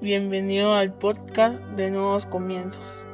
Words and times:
Bienvenido 0.00 0.74
al 0.74 0.92
podcast 0.92 1.64
de 1.76 1.90
Nuevos 1.90 2.26
Comienzos. 2.26 3.06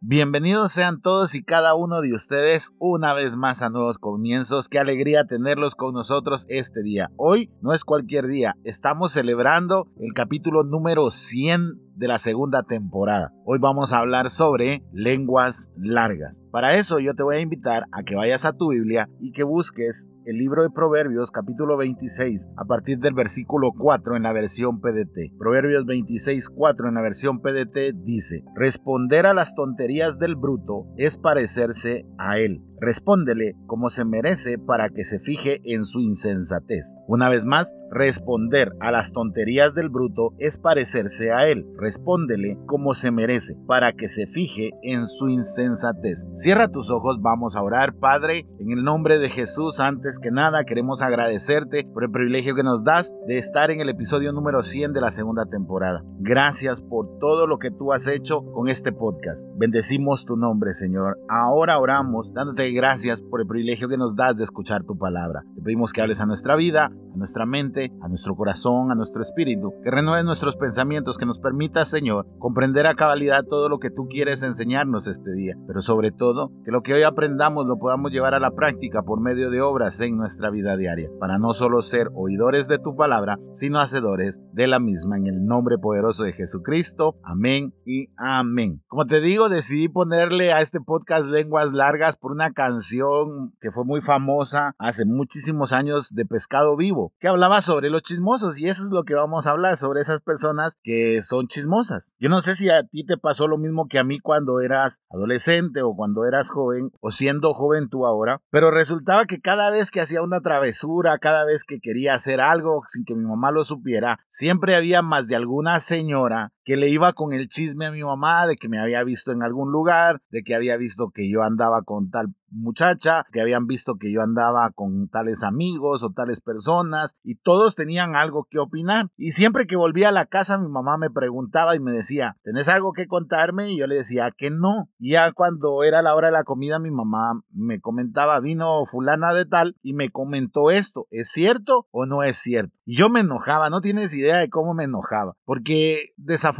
Bienvenidos 0.00 0.72
sean 0.72 1.00
todos 1.00 1.34
y 1.34 1.42
cada 1.42 1.76
uno 1.76 2.02
de 2.02 2.12
ustedes 2.12 2.74
una 2.78 3.14
vez 3.14 3.36
más 3.36 3.62
a 3.62 3.70
Nuevos 3.70 3.98
Comienzos. 3.98 4.68
Qué 4.68 4.78
alegría 4.78 5.24
tenerlos 5.24 5.76
con 5.76 5.94
nosotros 5.94 6.46
este 6.48 6.82
día. 6.82 7.10
Hoy 7.16 7.50
no 7.62 7.72
es 7.72 7.84
cualquier 7.84 8.26
día, 8.26 8.56
estamos 8.64 9.12
celebrando 9.12 9.86
el 9.98 10.12
capítulo 10.12 10.64
número 10.64 11.10
100 11.10 11.83
de 11.96 12.08
la 12.08 12.18
segunda 12.18 12.62
temporada. 12.62 13.32
Hoy 13.44 13.58
vamos 13.60 13.92
a 13.92 13.98
hablar 13.98 14.30
sobre 14.30 14.82
lenguas 14.92 15.72
largas. 15.76 16.42
Para 16.50 16.74
eso 16.76 16.98
yo 16.98 17.14
te 17.14 17.22
voy 17.22 17.36
a 17.36 17.40
invitar 17.40 17.84
a 17.92 18.02
que 18.02 18.16
vayas 18.16 18.44
a 18.44 18.52
tu 18.52 18.70
Biblia 18.70 19.08
y 19.20 19.32
que 19.32 19.44
busques 19.44 20.08
el 20.24 20.38
libro 20.38 20.62
de 20.62 20.70
Proverbios 20.70 21.30
capítulo 21.30 21.76
26 21.76 22.48
a 22.56 22.64
partir 22.64 22.98
del 22.98 23.14
versículo 23.14 23.72
4 23.76 24.16
en 24.16 24.22
la 24.22 24.32
versión 24.32 24.80
PDT. 24.80 25.36
Proverbios 25.38 25.84
26, 25.84 26.48
4 26.48 26.88
en 26.88 26.94
la 26.94 27.02
versión 27.02 27.40
PDT 27.40 27.94
dice, 27.94 28.42
responder 28.54 29.26
a 29.26 29.34
las 29.34 29.54
tonterías 29.54 30.18
del 30.18 30.36
bruto 30.36 30.86
es 30.96 31.18
parecerse 31.18 32.06
a 32.18 32.38
él. 32.38 32.62
Respóndele 32.80 33.56
como 33.66 33.88
se 33.88 34.04
merece 34.04 34.58
para 34.58 34.90
que 34.90 35.04
se 35.04 35.18
fije 35.18 35.60
en 35.64 35.84
su 35.84 36.00
insensatez. 36.00 36.96
Una 37.06 37.28
vez 37.28 37.44
más, 37.44 37.74
responder 37.90 38.72
a 38.80 38.90
las 38.90 39.12
tonterías 39.12 39.74
del 39.74 39.88
bruto 39.88 40.34
es 40.38 40.58
parecerse 40.58 41.32
a 41.32 41.48
él. 41.48 41.66
Respóndele 41.78 42.58
como 42.66 42.94
se 42.94 43.10
merece 43.10 43.56
para 43.66 43.92
que 43.92 44.08
se 44.08 44.26
fije 44.26 44.72
en 44.82 45.06
su 45.06 45.28
insensatez. 45.28 46.26
Cierra 46.32 46.68
tus 46.68 46.90
ojos, 46.90 47.20
vamos 47.20 47.56
a 47.56 47.62
orar, 47.62 47.94
Padre, 47.94 48.46
en 48.58 48.70
el 48.72 48.84
nombre 48.84 49.18
de 49.18 49.30
Jesús. 49.30 49.80
Antes 49.80 50.18
que 50.18 50.30
nada, 50.30 50.64
queremos 50.64 51.02
agradecerte 51.02 51.84
por 51.92 52.04
el 52.04 52.10
privilegio 52.10 52.54
que 52.54 52.62
nos 52.62 52.84
das 52.84 53.14
de 53.26 53.38
estar 53.38 53.70
en 53.70 53.80
el 53.80 53.88
episodio 53.88 54.32
número 54.32 54.62
100 54.62 54.92
de 54.92 55.00
la 55.00 55.10
segunda 55.10 55.46
temporada. 55.46 56.02
Gracias 56.18 56.82
por 56.82 57.18
todo 57.18 57.46
lo 57.46 57.58
que 57.58 57.70
tú 57.70 57.92
has 57.92 58.08
hecho 58.08 58.44
con 58.52 58.68
este 58.68 58.92
podcast. 58.92 59.46
Bendecimos 59.56 60.24
tu 60.24 60.36
nombre, 60.36 60.72
Señor. 60.72 61.18
Ahora 61.28 61.78
oramos 61.78 62.32
dándote 62.32 62.63
gracias 62.72 63.22
por 63.22 63.40
el 63.40 63.46
privilegio 63.46 63.88
que 63.88 63.96
nos 63.96 64.14
das 64.16 64.36
de 64.36 64.44
escuchar 64.44 64.84
tu 64.84 64.96
palabra. 64.96 65.42
Te 65.54 65.62
pedimos 65.62 65.92
que 65.92 66.00
hables 66.00 66.20
a 66.20 66.26
nuestra 66.26 66.56
vida, 66.56 66.86
a 66.86 67.16
nuestra 67.16 67.46
mente, 67.46 67.92
a 68.02 68.08
nuestro 68.08 68.34
corazón, 68.34 68.90
a 68.90 68.94
nuestro 68.94 69.22
espíritu, 69.22 69.72
que 69.82 69.90
renueves 69.90 70.24
nuestros 70.24 70.56
pensamientos, 70.56 71.18
que 71.18 71.26
nos 71.26 71.38
permita, 71.38 71.84
Señor, 71.84 72.26
comprender 72.38 72.86
a 72.86 72.94
cabalidad 72.94 73.44
todo 73.44 73.68
lo 73.68 73.78
que 73.78 73.90
tú 73.90 74.06
quieres 74.08 74.42
enseñarnos 74.42 75.06
este 75.06 75.32
día, 75.32 75.54
pero 75.66 75.80
sobre 75.80 76.10
todo, 76.10 76.50
que 76.64 76.70
lo 76.70 76.82
que 76.82 76.94
hoy 76.94 77.02
aprendamos 77.02 77.66
lo 77.66 77.78
podamos 77.78 78.10
llevar 78.10 78.34
a 78.34 78.40
la 78.40 78.52
práctica 78.52 79.02
por 79.02 79.20
medio 79.20 79.50
de 79.50 79.60
obras 79.60 80.00
en 80.00 80.16
nuestra 80.16 80.50
vida 80.50 80.76
diaria, 80.76 81.10
para 81.20 81.38
no 81.38 81.54
solo 81.54 81.82
ser 81.82 82.08
oidores 82.14 82.68
de 82.68 82.78
tu 82.78 82.96
palabra, 82.96 83.38
sino 83.52 83.80
hacedores 83.80 84.40
de 84.52 84.66
la 84.66 84.78
misma, 84.78 85.16
en 85.16 85.26
el 85.26 85.44
nombre 85.44 85.78
poderoso 85.78 86.24
de 86.24 86.32
Jesucristo. 86.32 87.16
Amén 87.22 87.74
y 87.84 88.08
amén. 88.16 88.82
Como 88.86 89.06
te 89.06 89.20
digo, 89.20 89.48
decidí 89.48 89.88
ponerle 89.88 90.52
a 90.52 90.60
este 90.60 90.80
podcast 90.80 91.28
lenguas 91.28 91.72
largas 91.72 92.16
por 92.16 92.32
una 92.32 92.52
canción 92.54 93.52
que 93.60 93.70
fue 93.70 93.84
muy 93.84 94.00
famosa 94.00 94.74
hace 94.78 95.04
muchísimos 95.04 95.72
años 95.72 96.14
de 96.14 96.24
Pescado 96.24 96.76
Vivo, 96.76 97.12
que 97.20 97.28
hablaba 97.28 97.60
sobre 97.60 97.90
los 97.90 98.02
chismosos 98.02 98.58
y 98.58 98.68
eso 98.68 98.84
es 98.84 98.90
lo 98.90 99.04
que 99.04 99.14
vamos 99.14 99.46
a 99.46 99.50
hablar, 99.50 99.76
sobre 99.76 100.00
esas 100.00 100.20
personas 100.20 100.78
que 100.82 101.20
son 101.20 101.48
chismosas. 101.48 102.14
Yo 102.18 102.28
no 102.28 102.40
sé 102.40 102.54
si 102.54 102.70
a 102.70 102.84
ti 102.84 103.04
te 103.04 103.18
pasó 103.18 103.46
lo 103.46 103.58
mismo 103.58 103.88
que 103.88 103.98
a 103.98 104.04
mí 104.04 104.20
cuando 104.20 104.60
eras 104.60 105.02
adolescente 105.10 105.82
o 105.82 105.94
cuando 105.94 106.24
eras 106.24 106.50
joven 106.50 106.90
o 107.00 107.10
siendo 107.10 107.52
joven 107.52 107.88
tú 107.88 108.06
ahora, 108.06 108.40
pero 108.50 108.70
resultaba 108.70 109.26
que 109.26 109.40
cada 109.40 109.70
vez 109.70 109.90
que 109.90 110.00
hacía 110.00 110.22
una 110.22 110.40
travesura, 110.40 111.18
cada 111.18 111.44
vez 111.44 111.64
que 111.64 111.80
quería 111.80 112.14
hacer 112.14 112.40
algo 112.40 112.82
sin 112.86 113.04
que 113.04 113.14
mi 113.14 113.24
mamá 113.24 113.50
lo 113.50 113.64
supiera, 113.64 114.20
siempre 114.28 114.76
había 114.76 115.02
más 115.02 115.26
de 115.26 115.36
alguna 115.36 115.80
señora 115.80 116.52
que 116.64 116.76
le 116.76 116.88
iba 116.88 117.12
con 117.12 117.32
el 117.32 117.48
chisme 117.48 117.86
a 117.86 117.92
mi 117.92 118.02
mamá 118.02 118.46
de 118.46 118.56
que 118.56 118.68
me 118.68 118.78
había 118.78 119.04
visto 119.04 119.32
en 119.32 119.42
algún 119.42 119.70
lugar, 119.70 120.20
de 120.30 120.42
que 120.42 120.54
había 120.54 120.76
visto 120.76 121.10
que 121.10 121.30
yo 121.30 121.42
andaba 121.42 121.82
con 121.82 122.10
tal 122.10 122.34
muchacha, 122.54 123.24
que 123.32 123.40
habían 123.40 123.66
visto 123.66 123.96
que 123.96 124.12
yo 124.12 124.22
andaba 124.22 124.70
con 124.74 125.08
tales 125.08 125.42
amigos 125.42 126.02
o 126.02 126.10
tales 126.10 126.40
personas 126.40 127.16
y 127.22 127.36
todos 127.36 127.74
tenían 127.74 128.16
algo 128.16 128.46
que 128.50 128.58
opinar. 128.58 129.08
Y 129.16 129.32
siempre 129.32 129.66
que 129.66 129.76
volvía 129.76 130.08
a 130.08 130.12
la 130.12 130.26
casa 130.26 130.58
mi 130.58 130.68
mamá 130.68 130.96
me 130.96 131.10
preguntaba 131.10 131.74
y 131.74 131.80
me 131.80 131.92
decía, 131.92 132.36
¿tenés 132.42 132.68
algo 132.68 132.92
que 132.92 133.06
contarme? 133.06 133.72
Y 133.72 133.78
yo 133.78 133.86
le 133.86 133.96
decía 133.96 134.30
que 134.30 134.50
no. 134.50 134.88
Y 134.98 135.12
ya 135.12 135.32
cuando 135.32 135.82
era 135.82 136.02
la 136.02 136.14
hora 136.14 136.28
de 136.28 136.32
la 136.32 136.44
comida 136.44 136.78
mi 136.78 136.90
mamá 136.90 137.40
me 137.50 137.80
comentaba, 137.80 138.40
vino 138.40 138.84
fulana 138.86 139.34
de 139.34 139.46
tal 139.46 139.76
y 139.82 139.94
me 139.94 140.10
comentó 140.10 140.70
esto, 140.70 141.06
¿es 141.10 141.30
cierto 141.30 141.86
o 141.90 142.06
no 142.06 142.22
es 142.22 142.36
cierto? 142.36 142.74
Y 142.84 142.96
yo 142.96 143.08
me 143.08 143.20
enojaba, 143.20 143.70
no 143.70 143.80
tienes 143.80 144.14
idea 144.14 144.36
de 144.38 144.48
cómo 144.48 144.74
me 144.74 144.84
enojaba, 144.84 145.36
porque 145.44 146.12
desafortunadamente 146.16 146.53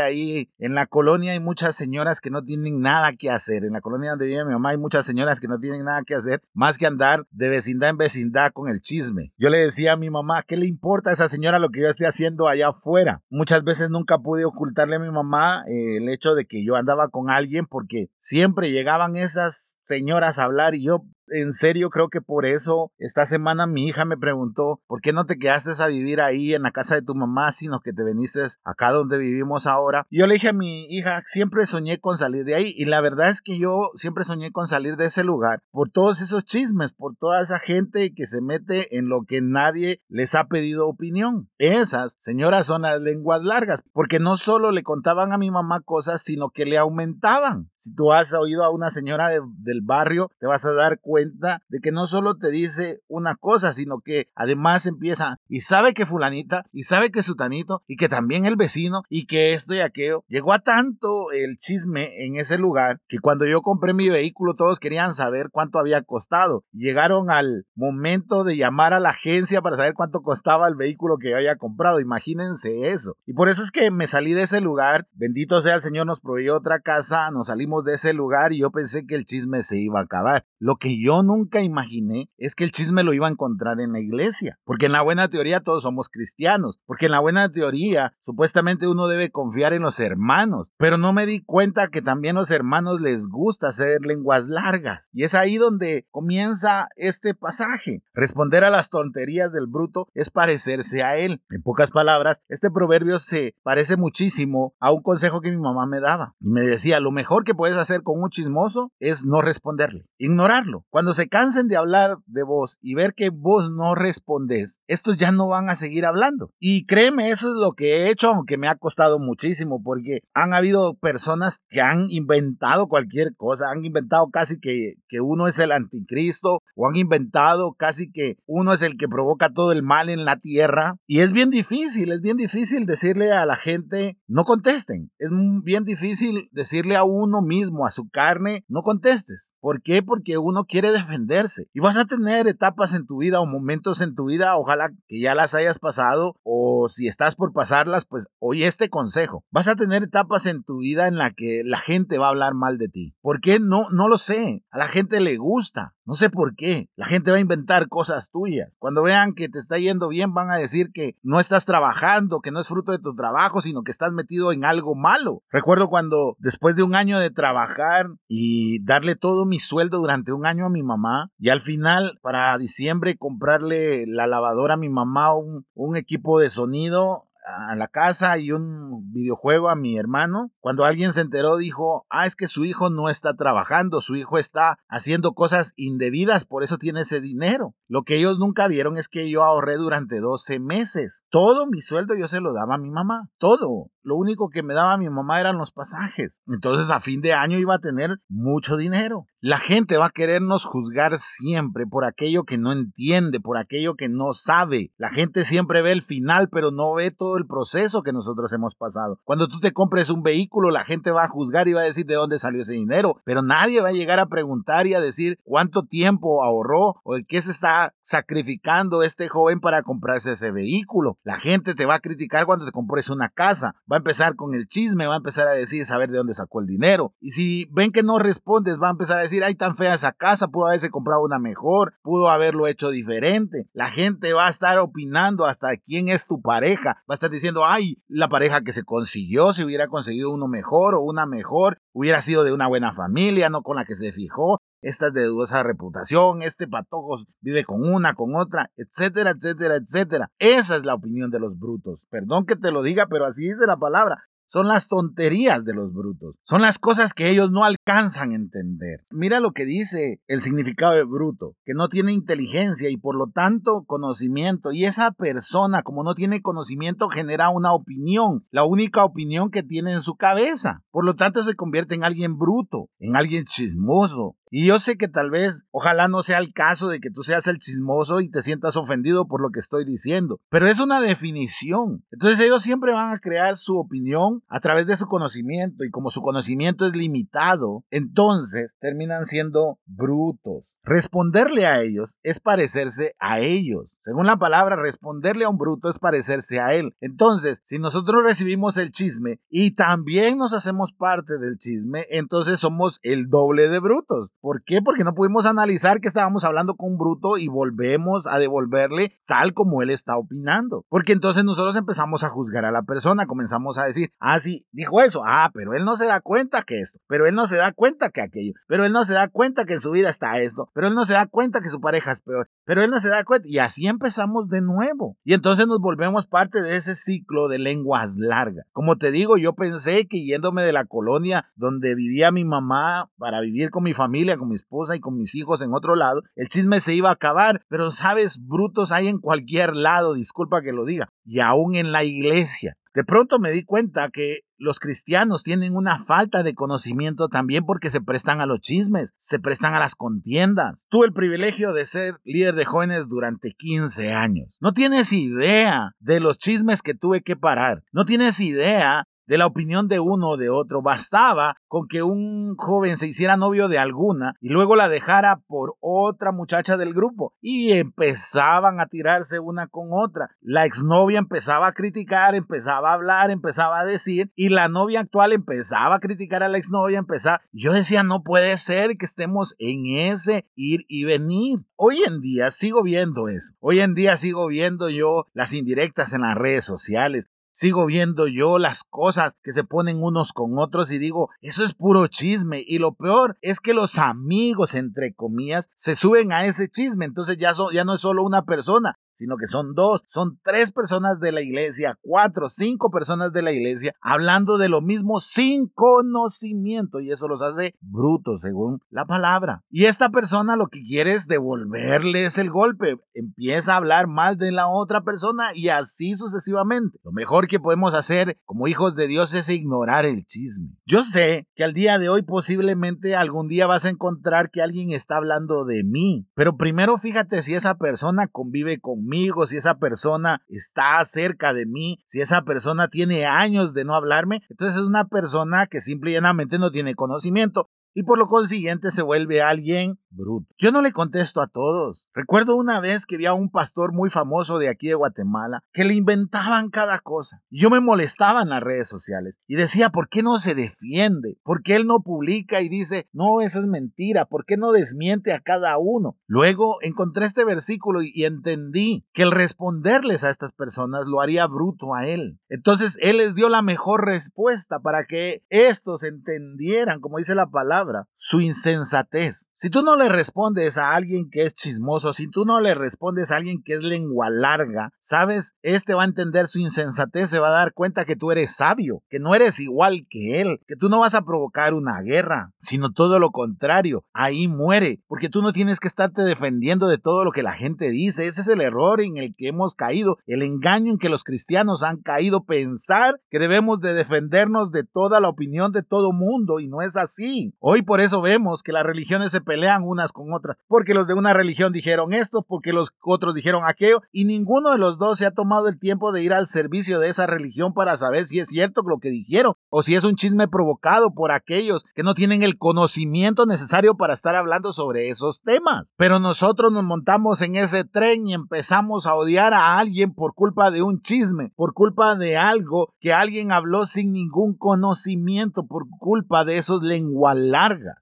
ahí 0.00 0.50
en 0.58 0.74
la 0.74 0.86
colonia 0.86 1.32
hay 1.32 1.40
muchas 1.40 1.76
señoras 1.76 2.20
que 2.20 2.30
no 2.30 2.42
tienen 2.42 2.80
nada 2.80 3.12
que 3.14 3.30
hacer. 3.30 3.64
En 3.64 3.72
la 3.72 3.80
colonia 3.80 4.10
donde 4.10 4.26
vive 4.26 4.44
mi 4.44 4.52
mamá 4.52 4.70
hay 4.70 4.78
muchas 4.78 5.04
señoras 5.04 5.40
que 5.40 5.48
no 5.48 5.58
tienen 5.58 5.84
nada 5.84 6.02
que 6.04 6.14
hacer 6.14 6.42
más 6.52 6.78
que 6.78 6.86
andar 6.86 7.26
de 7.30 7.48
vecindad 7.48 7.90
en 7.90 7.96
vecindad 7.96 8.52
con 8.52 8.70
el 8.70 8.80
chisme. 8.80 9.32
Yo 9.36 9.48
le 9.48 9.58
decía 9.58 9.92
a 9.92 9.96
mi 9.96 10.10
mamá, 10.10 10.42
¿qué 10.42 10.56
le 10.56 10.66
importa 10.66 11.10
a 11.10 11.12
esa 11.12 11.28
señora 11.28 11.58
lo 11.58 11.70
que 11.70 11.80
yo 11.80 11.88
esté 11.88 12.06
haciendo 12.06 12.48
allá 12.48 12.68
afuera? 12.68 13.22
Muchas 13.30 13.64
veces 13.64 13.90
nunca 13.90 14.18
pude 14.18 14.44
ocultarle 14.44 14.96
a 14.96 15.00
mi 15.00 15.10
mamá 15.10 15.64
eh, 15.68 15.98
el 15.98 16.08
hecho 16.08 16.34
de 16.34 16.46
que 16.46 16.64
yo 16.64 16.76
andaba 16.76 17.08
con 17.08 17.30
alguien 17.30 17.66
porque 17.66 18.10
siempre 18.18 18.70
llegaban 18.70 19.16
esas 19.16 19.76
señoras 19.86 20.38
hablar 20.38 20.74
y 20.74 20.84
yo 20.84 21.04
en 21.32 21.52
serio 21.52 21.90
creo 21.90 22.08
que 22.08 22.20
por 22.20 22.46
eso 22.46 22.92
esta 22.98 23.26
semana 23.26 23.66
mi 23.66 23.86
hija 23.86 24.04
me 24.04 24.16
preguntó, 24.16 24.80
¿por 24.86 25.00
qué 25.00 25.12
no 25.12 25.26
te 25.26 25.38
quedaste 25.38 25.70
a 25.82 25.86
vivir 25.86 26.20
ahí 26.20 26.54
en 26.54 26.62
la 26.62 26.70
casa 26.70 26.94
de 26.94 27.02
tu 27.02 27.14
mamá, 27.14 27.52
sino 27.52 27.80
que 27.80 27.92
te 27.92 28.04
viniste 28.04 28.42
acá 28.64 28.90
donde 28.90 29.18
vivimos 29.18 29.66
ahora? 29.66 30.06
Y 30.10 30.18
yo 30.18 30.26
le 30.26 30.34
dije 30.34 30.48
a 30.48 30.52
mi 30.52 30.84
hija, 30.86 31.22
siempre 31.26 31.66
soñé 31.66 31.98
con 32.00 32.18
salir 32.18 32.44
de 32.44 32.54
ahí 32.54 32.74
y 32.76 32.84
la 32.84 33.00
verdad 33.00 33.28
es 33.28 33.40
que 33.40 33.58
yo 33.58 33.90
siempre 33.94 34.24
soñé 34.24 34.52
con 34.52 34.66
salir 34.66 34.96
de 34.96 35.06
ese 35.06 35.24
lugar 35.24 35.62
por 35.70 35.90
todos 35.90 36.20
esos 36.20 36.44
chismes, 36.44 36.92
por 36.92 37.16
toda 37.16 37.40
esa 37.40 37.58
gente 37.58 38.12
que 38.14 38.26
se 38.26 38.40
mete 38.40 38.96
en 38.96 39.08
lo 39.08 39.24
que 39.24 39.40
nadie 39.40 40.02
les 40.08 40.34
ha 40.34 40.48
pedido 40.48 40.88
opinión. 40.88 41.48
Esas 41.58 42.16
señoras 42.18 42.66
son 42.66 42.82
las 42.82 43.00
lenguas 43.00 43.42
largas, 43.42 43.82
porque 43.92 44.18
no 44.18 44.36
solo 44.36 44.70
le 44.72 44.82
contaban 44.82 45.32
a 45.32 45.38
mi 45.38 45.50
mamá 45.50 45.80
cosas, 45.80 46.22
sino 46.22 46.50
que 46.50 46.66
le 46.66 46.78
aumentaban. 46.78 47.71
Si 47.82 47.92
tú 47.92 48.12
has 48.12 48.32
oído 48.32 48.62
a 48.62 48.70
una 48.70 48.90
señora 48.90 49.30
del 49.30 49.80
barrio, 49.82 50.30
te 50.38 50.46
vas 50.46 50.64
a 50.64 50.72
dar 50.72 51.00
cuenta 51.00 51.62
de 51.68 51.80
que 51.80 51.90
no 51.90 52.06
solo 52.06 52.36
te 52.36 52.52
dice 52.52 53.00
una 53.08 53.34
cosa, 53.34 53.72
sino 53.72 53.98
que 53.98 54.28
además 54.36 54.86
empieza 54.86 55.40
y 55.48 55.62
sabe 55.62 55.92
que 55.92 56.06
fulanita, 56.06 56.64
y 56.70 56.84
sabe 56.84 57.10
que 57.10 57.24
sutanito, 57.24 57.82
y 57.88 57.96
que 57.96 58.08
también 58.08 58.46
el 58.46 58.54
vecino, 58.54 59.02
y 59.08 59.26
que 59.26 59.54
esto 59.54 59.74
y 59.74 59.80
aquello. 59.80 60.22
Llegó 60.28 60.52
a 60.52 60.60
tanto 60.60 61.32
el 61.32 61.56
chisme 61.58 62.24
en 62.24 62.36
ese 62.36 62.56
lugar 62.56 63.00
que 63.08 63.18
cuando 63.18 63.46
yo 63.46 63.62
compré 63.62 63.94
mi 63.94 64.08
vehículo 64.08 64.54
todos 64.54 64.78
querían 64.78 65.12
saber 65.12 65.48
cuánto 65.50 65.80
había 65.80 66.02
costado. 66.02 66.62
Llegaron 66.70 67.30
al 67.30 67.66
momento 67.74 68.44
de 68.44 68.56
llamar 68.56 68.94
a 68.94 69.00
la 69.00 69.10
agencia 69.10 69.60
para 69.60 69.76
saber 69.76 69.94
cuánto 69.94 70.22
costaba 70.22 70.68
el 70.68 70.76
vehículo 70.76 71.18
que 71.18 71.30
yo 71.30 71.36
había 71.36 71.56
comprado. 71.56 71.98
Imagínense 71.98 72.92
eso. 72.92 73.16
Y 73.26 73.32
por 73.32 73.48
eso 73.48 73.64
es 73.64 73.72
que 73.72 73.90
me 73.90 74.06
salí 74.06 74.34
de 74.34 74.42
ese 74.42 74.60
lugar. 74.60 75.08
Bendito 75.14 75.60
sea 75.62 75.74
el 75.74 75.82
Señor, 75.82 76.06
nos 76.06 76.20
proveyó 76.20 76.56
otra 76.56 76.78
casa, 76.78 77.28
nos 77.32 77.48
salimos 77.48 77.71
de 77.80 77.94
ese 77.94 78.12
lugar 78.12 78.52
y 78.52 78.58
yo 78.58 78.70
pensé 78.70 79.06
que 79.06 79.14
el 79.14 79.24
chisme 79.24 79.62
se 79.62 79.78
iba 79.78 80.00
a 80.00 80.02
acabar. 80.02 80.44
Lo 80.58 80.76
que 80.76 81.00
yo 81.00 81.22
nunca 81.22 81.62
imaginé 81.62 82.30
es 82.36 82.54
que 82.54 82.64
el 82.64 82.72
chisme 82.72 83.02
lo 83.02 83.14
iba 83.14 83.26
a 83.26 83.30
encontrar 83.30 83.80
en 83.80 83.92
la 83.92 84.00
iglesia. 84.00 84.58
Porque 84.64 84.86
en 84.86 84.92
la 84.92 85.02
buena 85.02 85.28
teoría 85.28 85.60
todos 85.60 85.84
somos 85.84 86.08
cristianos. 86.08 86.78
Porque 86.84 87.06
en 87.06 87.12
la 87.12 87.20
buena 87.20 87.50
teoría 87.50 88.14
supuestamente 88.20 88.86
uno 88.86 89.06
debe 89.06 89.30
confiar 89.30 89.72
en 89.72 89.82
los 89.82 89.98
hermanos. 89.98 90.68
Pero 90.76 90.98
no 90.98 91.12
me 91.12 91.24
di 91.24 91.40
cuenta 91.40 91.88
que 91.88 92.02
también 92.02 92.36
los 92.36 92.50
hermanos 92.50 93.00
les 93.00 93.26
gusta 93.26 93.68
hacer 93.68 94.02
lenguas 94.02 94.48
largas. 94.48 95.08
Y 95.12 95.24
es 95.24 95.34
ahí 95.34 95.56
donde 95.56 96.06
comienza 96.10 96.88
este 96.96 97.34
pasaje. 97.34 98.02
Responder 98.12 98.64
a 98.64 98.70
las 98.70 98.90
tonterías 98.90 99.52
del 99.52 99.66
bruto 99.66 100.08
es 100.14 100.30
parecerse 100.30 101.02
a 101.02 101.16
él. 101.16 101.42
En 101.50 101.62
pocas 101.62 101.90
palabras, 101.90 102.40
este 102.48 102.70
proverbio 102.70 103.18
se 103.18 103.54
parece 103.62 103.96
muchísimo 103.96 104.74
a 104.80 104.92
un 104.92 105.02
consejo 105.02 105.40
que 105.40 105.50
mi 105.50 105.56
mamá 105.56 105.86
me 105.86 106.00
daba. 106.00 106.34
Y 106.40 106.48
me 106.48 106.62
decía, 106.62 107.00
lo 107.00 107.10
mejor 107.10 107.44
que 107.44 107.54
puedes 107.62 107.78
hacer 107.78 108.02
con 108.02 108.20
un 108.20 108.28
chismoso 108.28 108.90
es 108.98 109.24
no 109.24 109.40
responderle, 109.40 110.04
ignorarlo. 110.18 110.84
Cuando 110.90 111.12
se 111.12 111.28
cansen 111.28 111.68
de 111.68 111.76
hablar 111.76 112.16
de 112.26 112.42
vos 112.42 112.76
y 112.82 112.96
ver 112.96 113.14
que 113.14 113.30
vos 113.30 113.70
no 113.70 113.94
respondes, 113.94 114.80
estos 114.88 115.16
ya 115.16 115.30
no 115.30 115.46
van 115.46 115.70
a 115.70 115.76
seguir 115.76 116.04
hablando. 116.04 116.50
Y 116.58 116.86
créeme, 116.86 117.28
eso 117.28 117.50
es 117.50 117.54
lo 117.54 117.74
que 117.74 117.98
he 117.98 118.10
hecho, 118.10 118.30
aunque 118.30 118.58
me 118.58 118.66
ha 118.66 118.74
costado 118.74 119.20
muchísimo, 119.20 119.80
porque 119.80 120.22
han 120.34 120.54
habido 120.54 120.94
personas 120.94 121.60
que 121.68 121.80
han 121.80 122.10
inventado 122.10 122.88
cualquier 122.88 123.36
cosa, 123.36 123.70
han 123.70 123.84
inventado 123.84 124.28
casi 124.32 124.58
que, 124.58 124.94
que 125.08 125.20
uno 125.20 125.46
es 125.46 125.60
el 125.60 125.70
anticristo, 125.70 126.62
o 126.74 126.88
han 126.88 126.96
inventado 126.96 127.74
casi 127.74 128.10
que 128.10 128.38
uno 128.44 128.72
es 128.72 128.82
el 128.82 128.96
que 128.96 129.06
provoca 129.06 129.52
todo 129.52 129.70
el 129.70 129.84
mal 129.84 130.08
en 130.08 130.24
la 130.24 130.40
tierra. 130.40 130.96
Y 131.06 131.20
es 131.20 131.30
bien 131.30 131.50
difícil, 131.50 132.10
es 132.10 132.22
bien 132.22 132.38
difícil 132.38 132.86
decirle 132.86 133.30
a 133.30 133.46
la 133.46 133.54
gente, 133.54 134.18
no 134.26 134.42
contesten. 134.44 135.12
Es 135.20 135.30
bien 135.62 135.84
difícil 135.84 136.48
decirle 136.50 136.96
a 136.96 137.04
uno 137.04 137.40
mismo 137.52 137.86
a 137.86 137.90
su 137.90 138.08
carne, 138.08 138.64
no 138.68 138.82
contestes. 138.82 139.54
¿Por 139.60 139.82
qué? 139.82 140.02
Porque 140.02 140.38
uno 140.38 140.64
quiere 140.64 140.90
defenderse. 140.90 141.68
Y 141.74 141.80
vas 141.80 141.98
a 141.98 142.06
tener 142.06 142.48
etapas 142.48 142.94
en 142.94 143.06
tu 143.06 143.18
vida 143.18 143.40
o 143.40 143.46
momentos 143.46 144.00
en 144.00 144.14
tu 144.14 144.26
vida, 144.26 144.56
ojalá 144.56 144.90
que 145.06 145.20
ya 145.20 145.34
las 145.34 145.54
hayas 145.54 145.78
pasado 145.78 146.36
o 146.42 146.88
si 146.88 147.08
estás 147.08 147.34
por 147.34 147.52
pasarlas, 147.52 148.06
pues 148.06 148.28
oye 148.38 148.66
este 148.66 148.88
consejo. 148.88 149.44
Vas 149.50 149.68
a 149.68 149.76
tener 149.76 150.02
etapas 150.02 150.46
en 150.46 150.64
tu 150.64 150.78
vida 150.78 151.08
en 151.08 151.16
la 151.16 151.30
que 151.32 151.62
la 151.64 151.78
gente 151.78 152.18
va 152.18 152.26
a 152.26 152.30
hablar 152.30 152.54
mal 152.54 152.78
de 152.78 152.88
ti. 152.88 153.14
¿Por 153.20 153.40
qué? 153.40 153.60
No, 153.60 153.90
no 153.90 154.08
lo 154.08 154.16
sé. 154.16 154.64
A 154.70 154.78
la 154.78 154.88
gente 154.88 155.20
le 155.20 155.36
gusta. 155.36 155.94
No 156.04 156.14
sé 156.14 156.30
por 156.30 156.56
qué. 156.56 156.88
La 156.96 157.06
gente 157.06 157.30
va 157.30 157.36
a 157.36 157.40
inventar 157.40 157.88
cosas 157.88 158.30
tuyas. 158.30 158.72
Cuando 158.78 159.02
vean 159.02 159.34
que 159.34 159.48
te 159.48 159.58
está 159.58 159.78
yendo 159.78 160.08
bien, 160.08 160.34
van 160.34 160.50
a 160.50 160.56
decir 160.56 160.90
que 160.92 161.16
no 161.22 161.38
estás 161.38 161.64
trabajando, 161.64 162.40
que 162.40 162.50
no 162.50 162.60
es 162.60 162.68
fruto 162.68 162.90
de 162.90 162.98
tu 162.98 163.14
trabajo, 163.14 163.60
sino 163.60 163.82
que 163.82 163.92
estás 163.92 164.12
metido 164.12 164.52
en 164.52 164.64
algo 164.64 164.94
malo. 164.96 165.42
Recuerdo 165.50 165.88
cuando 165.88 166.36
después 166.38 166.74
de 166.74 166.82
un 166.82 166.96
año 166.96 167.18
de 167.18 167.30
trabajar 167.42 168.06
y 168.28 168.80
darle 168.84 169.16
todo 169.16 169.46
mi 169.46 169.58
sueldo 169.58 169.98
durante 169.98 170.32
un 170.32 170.46
año 170.46 170.66
a 170.66 170.70
mi 170.70 170.84
mamá, 170.84 171.32
y 171.40 171.48
al 171.48 171.60
final 171.60 172.20
para 172.22 172.56
diciembre 172.56 173.16
comprarle 173.18 174.06
la 174.06 174.28
lavadora 174.28 174.74
a 174.74 174.76
mi 174.76 174.88
mamá, 174.88 175.34
un, 175.34 175.66
un 175.74 175.96
equipo 175.96 176.38
de 176.38 176.50
sonido, 176.50 177.24
a 177.44 177.74
la 177.76 177.88
casa 177.88 178.38
y 178.38 178.52
un 178.52 179.12
videojuego 179.12 179.68
a 179.68 179.76
mi 179.76 179.98
hermano. 179.98 180.50
Cuando 180.60 180.84
alguien 180.84 181.12
se 181.12 181.20
enteró 181.20 181.56
dijo, 181.56 182.06
ah, 182.10 182.26
es 182.26 182.36
que 182.36 182.46
su 182.46 182.64
hijo 182.64 182.90
no 182.90 183.08
está 183.08 183.34
trabajando, 183.34 184.00
su 184.00 184.16
hijo 184.16 184.38
está 184.38 184.78
haciendo 184.88 185.32
cosas 185.32 185.72
indebidas, 185.76 186.44
por 186.44 186.62
eso 186.62 186.78
tiene 186.78 187.00
ese 187.02 187.20
dinero. 187.20 187.74
Lo 187.88 188.02
que 188.02 188.16
ellos 188.16 188.38
nunca 188.38 188.68
vieron 188.68 188.96
es 188.96 189.08
que 189.08 189.28
yo 189.30 189.42
ahorré 189.42 189.76
durante 189.76 190.20
12 190.20 190.60
meses. 190.60 191.24
Todo 191.30 191.66
mi 191.66 191.80
sueldo 191.80 192.14
yo 192.14 192.28
se 192.28 192.40
lo 192.40 192.52
daba 192.52 192.76
a 192.76 192.78
mi 192.78 192.90
mamá, 192.90 193.28
todo. 193.38 193.90
Lo 194.02 194.16
único 194.16 194.48
que 194.48 194.62
me 194.62 194.74
daba 194.74 194.96
mi 194.96 195.08
mamá 195.08 195.40
eran 195.40 195.58
los 195.58 195.72
pasajes. 195.72 196.40
Entonces 196.46 196.90
a 196.90 197.00
fin 197.00 197.20
de 197.20 197.32
año 197.32 197.58
iba 197.58 197.74
a 197.74 197.80
tener 197.80 198.18
mucho 198.28 198.76
dinero. 198.76 199.26
La 199.44 199.58
gente 199.58 199.96
va 199.96 200.06
a 200.06 200.10
querernos 200.10 200.64
juzgar 200.64 201.18
siempre 201.18 201.84
por 201.84 202.04
aquello 202.04 202.44
que 202.44 202.58
no 202.58 202.70
entiende, 202.70 203.40
por 203.40 203.58
aquello 203.58 203.96
que 203.96 204.08
no 204.08 204.34
sabe. 204.34 204.92
La 204.98 205.10
gente 205.10 205.42
siempre 205.42 205.82
ve 205.82 205.90
el 205.90 206.02
final, 206.02 206.48
pero 206.48 206.70
no 206.70 206.94
ve 206.94 207.10
todo 207.10 207.36
el 207.38 207.48
proceso 207.48 208.04
que 208.04 208.12
nosotros 208.12 208.52
hemos 208.52 208.76
pasado. 208.76 209.18
Cuando 209.24 209.48
tú 209.48 209.58
te 209.58 209.72
compres 209.72 210.10
un 210.10 210.22
vehículo, 210.22 210.70
la 210.70 210.84
gente 210.84 211.10
va 211.10 211.24
a 211.24 211.28
juzgar 211.28 211.66
y 211.66 211.72
va 211.72 211.80
a 211.80 211.86
decir 211.86 212.06
de 212.06 212.14
dónde 212.14 212.38
salió 212.38 212.60
ese 212.60 212.74
dinero, 212.74 213.16
pero 213.24 213.42
nadie 213.42 213.80
va 213.80 213.88
a 213.88 213.92
llegar 213.92 214.20
a 214.20 214.26
preguntar 214.26 214.86
y 214.86 214.94
a 214.94 215.00
decir 215.00 215.40
cuánto 215.42 215.86
tiempo 215.86 216.44
ahorró 216.44 217.00
o 217.02 217.16
qué 217.26 217.42
se 217.42 217.50
está 217.50 217.94
sacrificando 218.00 219.02
este 219.02 219.28
joven 219.28 219.58
para 219.58 219.82
comprarse 219.82 220.34
ese 220.34 220.52
vehículo. 220.52 221.18
La 221.24 221.40
gente 221.40 221.74
te 221.74 221.84
va 221.84 221.96
a 221.96 222.00
criticar 222.00 222.46
cuando 222.46 222.64
te 222.64 222.70
compres 222.70 223.10
una 223.10 223.28
casa 223.28 223.74
va 223.90 223.96
a 223.96 223.98
empezar 223.98 224.36
con 224.36 224.54
el 224.54 224.68
chisme, 224.68 225.08
va 225.08 225.14
a 225.14 225.16
empezar 225.16 225.48
a 225.48 225.52
decir, 225.52 225.84
saber 225.84 226.10
de 226.10 226.18
dónde 226.18 226.34
sacó 226.34 226.60
el 226.60 226.68
dinero. 226.68 227.12
Y 227.20 227.32
si 227.32 227.68
ven 227.72 227.90
que 227.90 228.04
no 228.04 228.20
respondes, 228.20 228.78
va 228.80 228.86
a 228.86 228.92
empezar 228.92 229.18
a 229.18 229.22
decir, 229.22 229.31
ay, 229.42 229.54
tan 229.54 229.76
fea 229.76 229.94
esa 229.94 230.12
casa, 230.12 230.48
pudo 230.48 230.66
haberse 230.66 230.90
comprado 230.90 231.22
una 231.22 231.38
mejor, 231.38 231.94
pudo 232.02 232.28
haberlo 232.28 232.66
hecho 232.66 232.90
diferente. 232.90 233.68
La 233.72 233.90
gente 233.90 234.32
va 234.32 234.46
a 234.46 234.50
estar 234.50 234.78
opinando 234.78 235.46
hasta 235.46 235.76
quién 235.76 236.08
es 236.08 236.26
tu 236.26 236.42
pareja. 236.42 237.02
Va 237.08 237.12
a 237.12 237.14
estar 237.14 237.30
diciendo, 237.30 237.64
ay, 237.64 238.02
la 238.08 238.28
pareja 238.28 238.62
que 238.62 238.72
se 238.72 238.84
consiguió, 238.84 239.52
si 239.52 239.64
hubiera 239.64 239.88
conseguido 239.88 240.30
uno 240.30 240.48
mejor 240.48 240.94
o 240.94 241.00
una 241.00 241.26
mejor, 241.26 241.78
hubiera 241.92 242.20
sido 242.20 242.44
de 242.44 242.52
una 242.52 242.68
buena 242.68 242.92
familia, 242.92 243.48
no 243.48 243.62
con 243.62 243.76
la 243.76 243.84
que 243.84 243.94
se 243.94 244.12
fijó 244.12 244.58
esta 244.82 245.06
es 245.06 245.12
de 245.12 245.24
dudosa 245.26 245.62
reputación, 245.62 246.42
este 246.42 246.66
patojo 246.66 247.24
vive 247.40 247.64
con 247.64 247.88
una, 247.88 248.14
con 248.14 248.34
otra, 248.34 248.72
etcétera, 248.76 249.30
etcétera, 249.30 249.76
etcétera. 249.76 250.30
Esa 250.40 250.74
es 250.74 250.84
la 250.84 250.94
opinión 250.94 251.30
de 251.30 251.38
los 251.38 251.56
brutos. 251.56 252.04
Perdón 252.10 252.46
que 252.46 252.56
te 252.56 252.72
lo 252.72 252.82
diga, 252.82 253.06
pero 253.06 253.26
así 253.26 253.44
dice 253.44 253.64
la 253.64 253.76
palabra 253.76 254.24
son 254.52 254.68
las 254.68 254.86
tonterías 254.86 255.64
de 255.64 255.72
los 255.72 255.94
brutos, 255.94 256.36
son 256.42 256.60
las 256.60 256.78
cosas 256.78 257.14
que 257.14 257.30
ellos 257.30 257.50
no 257.50 257.64
alcanzan 257.64 258.32
a 258.32 258.34
entender. 258.34 259.00
Mira 259.10 259.40
lo 259.40 259.52
que 259.52 259.64
dice 259.64 260.20
el 260.26 260.42
significado 260.42 260.92
de 260.92 261.04
bruto, 261.04 261.56
que 261.64 261.72
no 261.72 261.88
tiene 261.88 262.12
inteligencia 262.12 262.90
y 262.90 262.98
por 262.98 263.16
lo 263.16 263.28
tanto 263.28 263.84
conocimiento, 263.86 264.70
y 264.70 264.84
esa 264.84 265.12
persona 265.12 265.82
como 265.82 266.04
no 266.04 266.14
tiene 266.14 266.42
conocimiento 266.42 267.08
genera 267.08 267.48
una 267.48 267.72
opinión, 267.72 268.44
la 268.50 268.64
única 268.64 269.06
opinión 269.06 269.50
que 269.50 269.62
tiene 269.62 269.92
en 269.92 270.02
su 270.02 270.16
cabeza, 270.16 270.82
por 270.90 271.06
lo 271.06 271.14
tanto 271.14 271.42
se 271.44 271.54
convierte 271.54 271.94
en 271.94 272.04
alguien 272.04 272.36
bruto, 272.36 272.90
en 272.98 273.16
alguien 273.16 273.44
chismoso, 273.44 274.36
y 274.54 274.66
yo 274.66 274.78
sé 274.78 274.98
que 274.98 275.08
tal 275.08 275.30
vez, 275.30 275.64
ojalá 275.70 276.08
no 276.08 276.22
sea 276.22 276.36
el 276.36 276.52
caso 276.52 276.88
de 276.88 277.00
que 277.00 277.10
tú 277.10 277.22
seas 277.22 277.46
el 277.46 277.58
chismoso 277.58 278.20
y 278.20 278.30
te 278.30 278.42
sientas 278.42 278.76
ofendido 278.76 279.26
por 279.26 279.40
lo 279.40 279.48
que 279.48 279.60
estoy 279.60 279.86
diciendo, 279.86 280.40
pero 280.50 280.68
es 280.68 280.78
una 280.78 281.00
definición. 281.00 282.04
Entonces 282.10 282.38
ellos 282.38 282.62
siempre 282.62 282.92
van 282.92 283.14
a 283.14 283.18
crear 283.18 283.56
su 283.56 283.78
opinión 283.78 284.42
a 284.48 284.60
través 284.60 284.86
de 284.86 284.98
su 284.98 285.06
conocimiento 285.06 285.84
y 285.84 285.90
como 285.90 286.10
su 286.10 286.20
conocimiento 286.20 286.86
es 286.86 286.94
limitado, 286.94 287.84
entonces 287.90 288.70
terminan 288.78 289.24
siendo 289.24 289.78
brutos. 289.86 290.76
Responderle 290.82 291.64
a 291.64 291.80
ellos 291.80 292.18
es 292.22 292.38
parecerse 292.38 293.14
a 293.18 293.40
ellos. 293.40 293.96
Según 294.00 294.26
la 294.26 294.36
palabra, 294.36 294.76
responderle 294.76 295.46
a 295.46 295.48
un 295.48 295.56
bruto 295.56 295.88
es 295.88 295.98
parecerse 295.98 296.60
a 296.60 296.74
él. 296.74 296.94
Entonces, 297.00 297.62
si 297.64 297.78
nosotros 297.78 298.22
recibimos 298.22 298.76
el 298.76 298.92
chisme 298.92 299.40
y 299.48 299.70
también 299.70 300.36
nos 300.36 300.52
hacemos 300.52 300.92
parte 300.92 301.38
del 301.38 301.56
chisme, 301.56 302.06
entonces 302.10 302.60
somos 302.60 302.98
el 303.02 303.30
doble 303.30 303.70
de 303.70 303.78
brutos. 303.78 304.28
¿Por 304.42 304.64
qué? 304.64 304.82
Porque 304.82 305.04
no 305.04 305.14
pudimos 305.14 305.46
analizar 305.46 306.00
que 306.00 306.08
estábamos 306.08 306.42
hablando 306.42 306.74
con 306.74 306.90
un 306.90 306.98
bruto 306.98 307.38
y 307.38 307.46
volvemos 307.46 308.26
a 308.26 308.40
devolverle 308.40 309.16
tal 309.24 309.54
como 309.54 309.82
él 309.82 309.90
está 309.90 310.16
opinando. 310.16 310.84
Porque 310.88 311.12
entonces 311.12 311.44
nosotros 311.44 311.76
empezamos 311.76 312.24
a 312.24 312.28
juzgar 312.28 312.64
a 312.64 312.72
la 312.72 312.82
persona, 312.82 313.26
comenzamos 313.26 313.78
a 313.78 313.84
decir, 313.84 314.10
ah, 314.18 314.40
sí, 314.40 314.66
dijo 314.72 315.00
eso, 315.00 315.22
ah, 315.24 315.50
pero 315.54 315.74
él 315.74 315.84
no 315.84 315.94
se 315.94 316.06
da 316.06 316.20
cuenta 316.20 316.62
que 316.62 316.80
esto, 316.80 316.98
pero 317.06 317.26
él 317.26 317.36
no 317.36 317.46
se 317.46 317.56
da 317.56 317.72
cuenta 317.72 318.10
que 318.10 318.20
aquello, 318.20 318.52
pero 318.66 318.84
él 318.84 318.92
no 318.92 319.04
se 319.04 319.14
da 319.14 319.28
cuenta 319.28 319.64
que 319.64 319.74
en 319.74 319.80
su 319.80 319.92
vida 319.92 320.08
está 320.08 320.40
esto, 320.40 320.70
pero 320.74 320.88
él 320.88 320.94
no 320.94 321.04
se 321.04 321.12
da 321.12 321.26
cuenta 321.26 321.60
que 321.60 321.68
su 321.68 321.80
pareja 321.80 322.10
es 322.10 322.20
peor, 322.20 322.48
pero 322.64 322.82
él 322.82 322.90
no 322.90 322.98
se 322.98 323.10
da 323.10 323.22
cuenta. 323.22 323.46
Y 323.46 323.60
así 323.60 323.86
empezamos 323.86 324.48
de 324.48 324.60
nuevo. 324.60 325.16
Y 325.22 325.34
entonces 325.34 325.68
nos 325.68 325.78
volvemos 325.78 326.26
parte 326.26 326.62
de 326.62 326.74
ese 326.74 326.96
ciclo 326.96 327.46
de 327.46 327.60
lenguas 327.60 328.16
largas. 328.18 328.66
Como 328.72 328.96
te 328.98 329.12
digo, 329.12 329.36
yo 329.36 329.54
pensé 329.54 330.08
que 330.08 330.24
yéndome 330.24 330.62
de 330.62 330.72
la 330.72 330.84
colonia 330.84 331.50
donde 331.54 331.94
vivía 331.94 332.32
mi 332.32 332.44
mamá 332.44 333.10
para 333.18 333.40
vivir 333.40 333.70
con 333.70 333.84
mi 333.84 333.94
familia, 333.94 334.31
con 334.36 334.48
mi 334.48 334.54
esposa 334.54 334.96
y 334.96 335.00
con 335.00 335.16
mis 335.16 335.34
hijos 335.34 335.62
en 335.62 335.74
otro 335.74 335.96
lado, 335.96 336.22
el 336.36 336.48
chisme 336.48 336.80
se 336.80 336.94
iba 336.94 337.10
a 337.10 337.14
acabar, 337.14 337.62
pero 337.68 337.90
sabes, 337.90 338.38
brutos 338.40 338.92
hay 338.92 339.08
en 339.08 339.18
cualquier 339.18 339.76
lado, 339.76 340.14
disculpa 340.14 340.62
que 340.62 340.72
lo 340.72 340.84
diga, 340.84 341.08
y 341.24 341.40
aún 341.40 341.74
en 341.74 341.92
la 341.92 342.04
iglesia. 342.04 342.76
De 342.94 343.04
pronto 343.04 343.38
me 343.38 343.50
di 343.50 343.64
cuenta 343.64 344.10
que 344.10 344.40
los 344.58 344.78
cristianos 344.78 345.42
tienen 345.42 345.74
una 345.76 346.04
falta 346.04 346.42
de 346.42 346.54
conocimiento 346.54 347.28
también 347.28 347.64
porque 347.64 347.88
se 347.88 348.02
prestan 348.02 348.40
a 348.40 348.46
los 348.46 348.60
chismes, 348.60 349.14
se 349.16 349.40
prestan 349.40 349.74
a 349.74 349.80
las 349.80 349.94
contiendas. 349.94 350.84
Tuve 350.90 351.06
el 351.06 351.14
privilegio 351.14 351.72
de 351.72 351.86
ser 351.86 352.16
líder 352.22 352.54
de 352.54 352.66
jóvenes 352.66 353.08
durante 353.08 353.54
15 353.56 354.12
años. 354.12 354.50
No 354.60 354.72
tienes 354.72 355.12
idea 355.12 355.92
de 356.00 356.20
los 356.20 356.36
chismes 356.36 356.82
que 356.82 356.94
tuve 356.94 357.22
que 357.22 357.34
parar. 357.34 357.82
No 357.92 358.04
tienes 358.04 358.38
idea 358.40 359.08
de 359.32 359.38
la 359.38 359.46
opinión 359.46 359.88
de 359.88 359.98
uno 359.98 360.32
o 360.32 360.36
de 360.36 360.50
otro. 360.50 360.82
Bastaba 360.82 361.56
con 361.66 361.88
que 361.88 362.02
un 362.02 362.54
joven 362.58 362.98
se 362.98 363.06
hiciera 363.06 363.38
novio 363.38 363.68
de 363.68 363.78
alguna 363.78 364.34
y 364.42 364.50
luego 364.50 364.76
la 364.76 364.90
dejara 364.90 365.40
por 365.46 365.76
otra 365.80 366.32
muchacha 366.32 366.76
del 366.76 366.92
grupo 366.92 367.32
y 367.40 367.72
empezaban 367.72 368.78
a 368.78 368.88
tirarse 368.88 369.38
una 369.38 369.68
con 369.68 369.88
otra. 369.92 370.36
La 370.42 370.66
exnovia 370.66 371.18
empezaba 371.18 371.68
a 371.68 371.72
criticar, 371.72 372.34
empezaba 372.34 372.90
a 372.90 372.92
hablar, 372.92 373.30
empezaba 373.30 373.80
a 373.80 373.86
decir 373.86 374.30
y 374.34 374.50
la 374.50 374.68
novia 374.68 375.00
actual 375.00 375.32
empezaba 375.32 375.94
a 375.94 376.00
criticar 376.00 376.42
a 376.42 376.50
la 376.50 376.58
exnovia, 376.58 376.98
empezaba. 376.98 377.40
Yo 377.52 377.72
decía, 377.72 378.02
no 378.02 378.24
puede 378.24 378.58
ser 378.58 378.98
que 378.98 379.06
estemos 379.06 379.54
en 379.58 379.86
ese 379.86 380.44
ir 380.56 380.84
y 380.88 381.04
venir. 381.04 381.60
Hoy 381.76 382.02
en 382.06 382.20
día 382.20 382.50
sigo 382.50 382.82
viendo 382.82 383.28
eso. 383.28 383.54
Hoy 383.60 383.80
en 383.80 383.94
día 383.94 384.18
sigo 384.18 384.46
viendo 384.46 384.90
yo 384.90 385.24
las 385.32 385.54
indirectas 385.54 386.12
en 386.12 386.20
las 386.20 386.36
redes 386.36 386.66
sociales. 386.66 387.30
Sigo 387.52 387.84
viendo 387.84 388.26
yo 388.26 388.58
las 388.58 388.82
cosas 388.82 389.36
que 389.42 389.52
se 389.52 389.62
ponen 389.62 390.02
unos 390.02 390.32
con 390.32 390.58
otros 390.58 390.90
y 390.90 390.98
digo, 390.98 391.28
eso 391.42 391.64
es 391.64 391.74
puro 391.74 392.06
chisme. 392.06 392.64
Y 392.66 392.78
lo 392.78 392.94
peor 392.94 393.36
es 393.42 393.60
que 393.60 393.74
los 393.74 393.98
amigos, 393.98 394.74
entre 394.74 395.14
comillas, 395.14 395.68
se 395.76 395.94
suben 395.94 396.32
a 396.32 396.46
ese 396.46 396.68
chisme. 396.68 397.04
Entonces 397.04 397.36
ya, 397.36 397.52
no 397.84 397.94
es 397.94 398.00
solo 398.00 398.24
una 398.24 398.44
persona, 398.44 398.98
sino 399.22 399.36
que 399.36 399.46
son 399.46 399.74
dos, 399.74 400.02
son 400.08 400.40
tres 400.42 400.72
personas 400.72 401.20
de 401.20 401.30
la 401.30 401.42
iglesia, 401.42 401.96
cuatro, 402.02 402.48
cinco 402.48 402.90
personas 402.90 403.32
de 403.32 403.42
la 403.42 403.52
iglesia, 403.52 403.94
hablando 404.00 404.58
de 404.58 404.68
lo 404.68 404.80
mismo 404.80 405.20
sin 405.20 405.68
conocimiento 405.68 406.98
y 406.98 407.12
eso 407.12 407.28
los 407.28 407.40
hace 407.40 407.76
brutos 407.80 408.40
según 408.40 408.80
la 408.90 409.04
palabra. 409.04 409.62
Y 409.70 409.84
esta 409.84 410.08
persona 410.08 410.56
lo 410.56 410.66
que 410.66 410.82
quiere 410.82 411.12
es 411.12 411.28
devolverles 411.28 412.36
el 412.36 412.50
golpe, 412.50 412.98
empieza 413.14 413.74
a 413.74 413.76
hablar 413.76 414.08
mal 414.08 414.38
de 414.38 414.50
la 414.50 414.66
otra 414.66 415.02
persona 415.02 415.54
y 415.54 415.68
así 415.68 416.16
sucesivamente. 416.16 416.98
Lo 417.04 417.12
mejor 417.12 417.46
que 417.46 417.60
podemos 417.60 417.94
hacer 417.94 418.38
como 418.44 418.66
hijos 418.66 418.96
de 418.96 419.06
Dios 419.06 419.34
es 419.34 419.48
ignorar 419.48 420.04
el 420.04 420.26
chisme. 420.26 420.70
Yo 420.84 421.04
sé 421.04 421.46
que 421.54 421.62
al 421.62 421.74
día 421.74 422.00
de 422.00 422.08
hoy 422.08 422.22
posiblemente 422.22 423.14
algún 423.14 423.46
día 423.46 423.68
vas 423.68 423.84
a 423.84 423.90
encontrar 423.90 424.50
que 424.50 424.62
alguien 424.62 424.90
está 424.90 425.16
hablando 425.16 425.64
de 425.64 425.84
mí, 425.84 426.26
pero 426.34 426.56
primero 426.56 426.98
fíjate 426.98 427.40
si 427.42 427.54
esa 427.54 427.76
persona 427.76 428.26
convive 428.26 428.80
conmigo 428.80 429.11
si 429.46 429.56
esa 429.56 429.78
persona 429.78 430.42
está 430.48 431.04
cerca 431.04 431.52
de 431.52 431.66
mí, 431.66 431.98
si 432.06 432.20
esa 432.20 432.42
persona 432.42 432.88
tiene 432.88 433.26
años 433.26 433.74
de 433.74 433.84
no 433.84 433.94
hablarme, 433.94 434.42
entonces 434.48 434.80
es 434.80 434.86
una 434.86 435.08
persona 435.08 435.66
que 435.66 435.80
simple 435.80 436.10
y 436.10 436.14
llanamente 436.14 436.58
no 436.58 436.70
tiene 436.70 436.94
conocimiento 436.94 437.70
y 437.94 438.02
por 438.02 438.18
lo 438.18 438.28
consiguiente 438.28 438.90
se 438.90 439.02
vuelve 439.02 439.42
alguien 439.42 439.98
bruto. 440.10 440.52
Yo 440.58 440.72
no 440.72 440.82
le 440.82 440.92
contesto 440.92 441.40
a 441.40 441.46
todos. 441.46 442.06
Recuerdo 442.14 442.56
una 442.56 442.80
vez 442.80 443.06
que 443.06 443.16
vi 443.16 443.26
a 443.26 443.34
un 443.34 443.50
pastor 443.50 443.92
muy 443.92 444.10
famoso 444.10 444.58
de 444.58 444.68
aquí 444.68 444.88
de 444.88 444.94
Guatemala 444.94 445.64
que 445.72 445.84
le 445.84 445.94
inventaban 445.94 446.70
cada 446.70 446.98
cosa. 446.98 447.42
Y 447.50 447.62
yo 447.62 447.70
me 447.70 447.80
molestaba 447.80 448.42
en 448.42 448.50
las 448.50 448.62
redes 448.62 448.88
sociales 448.88 449.34
y 449.46 449.56
decía, 449.56 449.90
¿por 449.90 450.08
qué 450.08 450.22
no 450.22 450.38
se 450.38 450.54
defiende? 450.54 451.38
¿Por 451.42 451.62
qué 451.62 451.76
él 451.76 451.86
no 451.86 452.00
publica 452.00 452.60
y 452.60 452.68
dice, 452.68 453.08
no, 453.12 453.40
eso 453.40 453.60
es 453.60 453.66
mentira? 453.66 454.26
¿Por 454.26 454.44
qué 454.44 454.56
no 454.56 454.72
desmiente 454.72 455.32
a 455.32 455.40
cada 455.40 455.78
uno? 455.78 456.16
Luego 456.26 456.78
encontré 456.82 457.26
este 457.26 457.44
versículo 457.44 458.02
y 458.02 458.24
entendí 458.24 459.06
que 459.12 459.22
el 459.22 459.30
responderles 459.30 460.24
a 460.24 460.30
estas 460.30 460.52
personas 460.52 461.02
lo 461.06 461.20
haría 461.20 461.46
bruto 461.46 461.94
a 461.94 462.06
él. 462.06 462.38
Entonces 462.48 462.98
él 463.00 463.18
les 463.18 463.34
dio 463.34 463.48
la 463.48 463.62
mejor 463.62 464.04
respuesta 464.04 464.80
para 464.80 465.04
que 465.06 465.42
estos 465.48 466.04
entendieran, 466.04 467.00
como 467.00 467.18
dice 467.18 467.34
la 467.34 467.50
palabra, 467.50 467.81
su 468.14 468.40
insensatez. 468.40 469.48
Si 469.54 469.70
tú 469.70 469.82
no 469.82 469.96
le 469.96 470.08
respondes 470.08 470.78
a 470.78 470.94
alguien 470.94 471.30
que 471.30 471.44
es 471.44 471.54
chismoso, 471.54 472.12
si 472.12 472.28
tú 472.28 472.44
no 472.44 472.60
le 472.60 472.74
respondes 472.74 473.30
a 473.30 473.36
alguien 473.36 473.62
que 473.62 473.74
es 473.74 473.82
lengua 473.82 474.28
larga, 474.30 474.90
sabes, 475.00 475.54
este 475.62 475.94
va 475.94 476.02
a 476.02 476.06
entender 476.06 476.48
su 476.48 476.58
insensatez, 476.58 477.30
se 477.30 477.38
va 477.38 477.48
a 477.48 477.58
dar 477.58 477.72
cuenta 477.72 478.04
que 478.04 478.16
tú 478.16 478.30
eres 478.30 478.56
sabio, 478.56 479.02
que 479.08 479.20
no 479.20 479.34
eres 479.34 479.60
igual 479.60 480.06
que 480.10 480.40
él, 480.40 480.60
que 480.66 480.76
tú 480.76 480.88
no 480.88 481.00
vas 481.00 481.14
a 481.14 481.22
provocar 481.24 481.74
una 481.74 482.00
guerra, 482.00 482.52
sino 482.60 482.92
todo 482.92 483.18
lo 483.18 483.30
contrario, 483.30 484.04
ahí 484.12 484.48
muere, 484.48 485.00
porque 485.06 485.28
tú 485.28 485.42
no 485.42 485.52
tienes 485.52 485.80
que 485.80 485.88
estarte 485.88 486.22
defendiendo 486.22 486.88
de 486.88 486.98
todo 486.98 487.24
lo 487.24 487.32
que 487.32 487.42
la 487.42 487.52
gente 487.52 487.90
dice, 487.90 488.26
ese 488.26 488.40
es 488.40 488.48
el 488.48 488.60
error 488.60 489.00
en 489.00 489.16
el 489.16 489.34
que 489.36 489.48
hemos 489.48 489.74
caído, 489.74 490.18
el 490.26 490.42
engaño 490.42 490.92
en 490.92 490.98
que 490.98 491.08
los 491.08 491.24
cristianos 491.24 491.82
han 491.82 491.98
caído, 491.98 492.44
pensar 492.44 493.20
que 493.30 493.38
debemos 493.38 493.80
de 493.80 493.94
defendernos 493.94 494.70
de 494.70 494.84
toda 494.84 495.20
la 495.20 495.28
opinión 495.28 495.72
de 495.72 495.82
todo 495.82 496.12
mundo, 496.12 496.60
y 496.60 496.68
no 496.68 496.82
es 496.82 496.96
así. 496.96 497.54
Por 497.80 498.02
eso 498.02 498.20
vemos 498.20 498.62
que 498.62 498.72
las 498.72 498.84
religiones 498.84 499.32
se 499.32 499.40
pelean 499.40 499.82
unas 499.84 500.12
con 500.12 500.34
otras, 500.34 500.58
porque 500.68 500.92
los 500.92 501.06
de 501.06 501.14
una 501.14 501.32
religión 501.32 501.72
dijeron 501.72 502.12
esto, 502.12 502.42
porque 502.42 502.74
los 502.74 502.90
otros 503.00 503.34
dijeron 503.34 503.62
aquello, 503.64 504.02
y 504.12 504.26
ninguno 504.26 504.72
de 504.72 504.78
los 504.78 504.98
dos 504.98 505.18
se 505.18 505.24
ha 505.24 505.30
tomado 505.30 505.68
el 505.68 505.78
tiempo 505.78 506.12
de 506.12 506.22
ir 506.22 506.34
al 506.34 506.46
servicio 506.46 507.00
de 507.00 507.08
esa 507.08 507.26
religión 507.26 507.72
para 507.72 507.96
saber 507.96 508.26
si 508.26 508.40
es 508.40 508.48
cierto 508.48 508.82
lo 508.82 508.98
que 508.98 509.08
dijeron, 509.08 509.54
o 509.70 509.82
si 509.82 509.94
es 509.94 510.04
un 510.04 510.16
chisme 510.16 510.48
provocado 510.48 511.14
por 511.14 511.32
aquellos 511.32 511.84
que 511.94 512.02
no 512.02 512.14
tienen 512.14 512.42
el 512.42 512.58
conocimiento 512.58 513.46
necesario 513.46 513.96
para 513.96 514.12
estar 514.12 514.36
hablando 514.36 514.72
sobre 514.72 515.08
esos 515.08 515.40
temas. 515.40 515.94
Pero 515.96 516.18
nosotros 516.18 516.72
nos 516.72 516.84
montamos 516.84 517.40
en 517.40 517.56
ese 517.56 517.84
tren 517.84 518.26
y 518.26 518.34
empezamos 518.34 519.06
a 519.06 519.14
odiar 519.14 519.54
a 519.54 519.78
alguien 519.78 520.12
por 520.12 520.34
culpa 520.34 520.70
de 520.70 520.82
un 520.82 521.00
chisme, 521.00 521.52
por 521.56 521.72
culpa 521.72 522.16
de 522.16 522.36
algo 522.36 522.92
que 523.00 523.12
alguien 523.12 523.52
habló 523.52 523.86
sin 523.86 524.12
ningún 524.12 524.54
conocimiento, 524.54 525.66
por 525.66 525.86
culpa 525.98 526.44
de 526.44 526.58
esos 526.58 526.82
lengua 526.82 527.34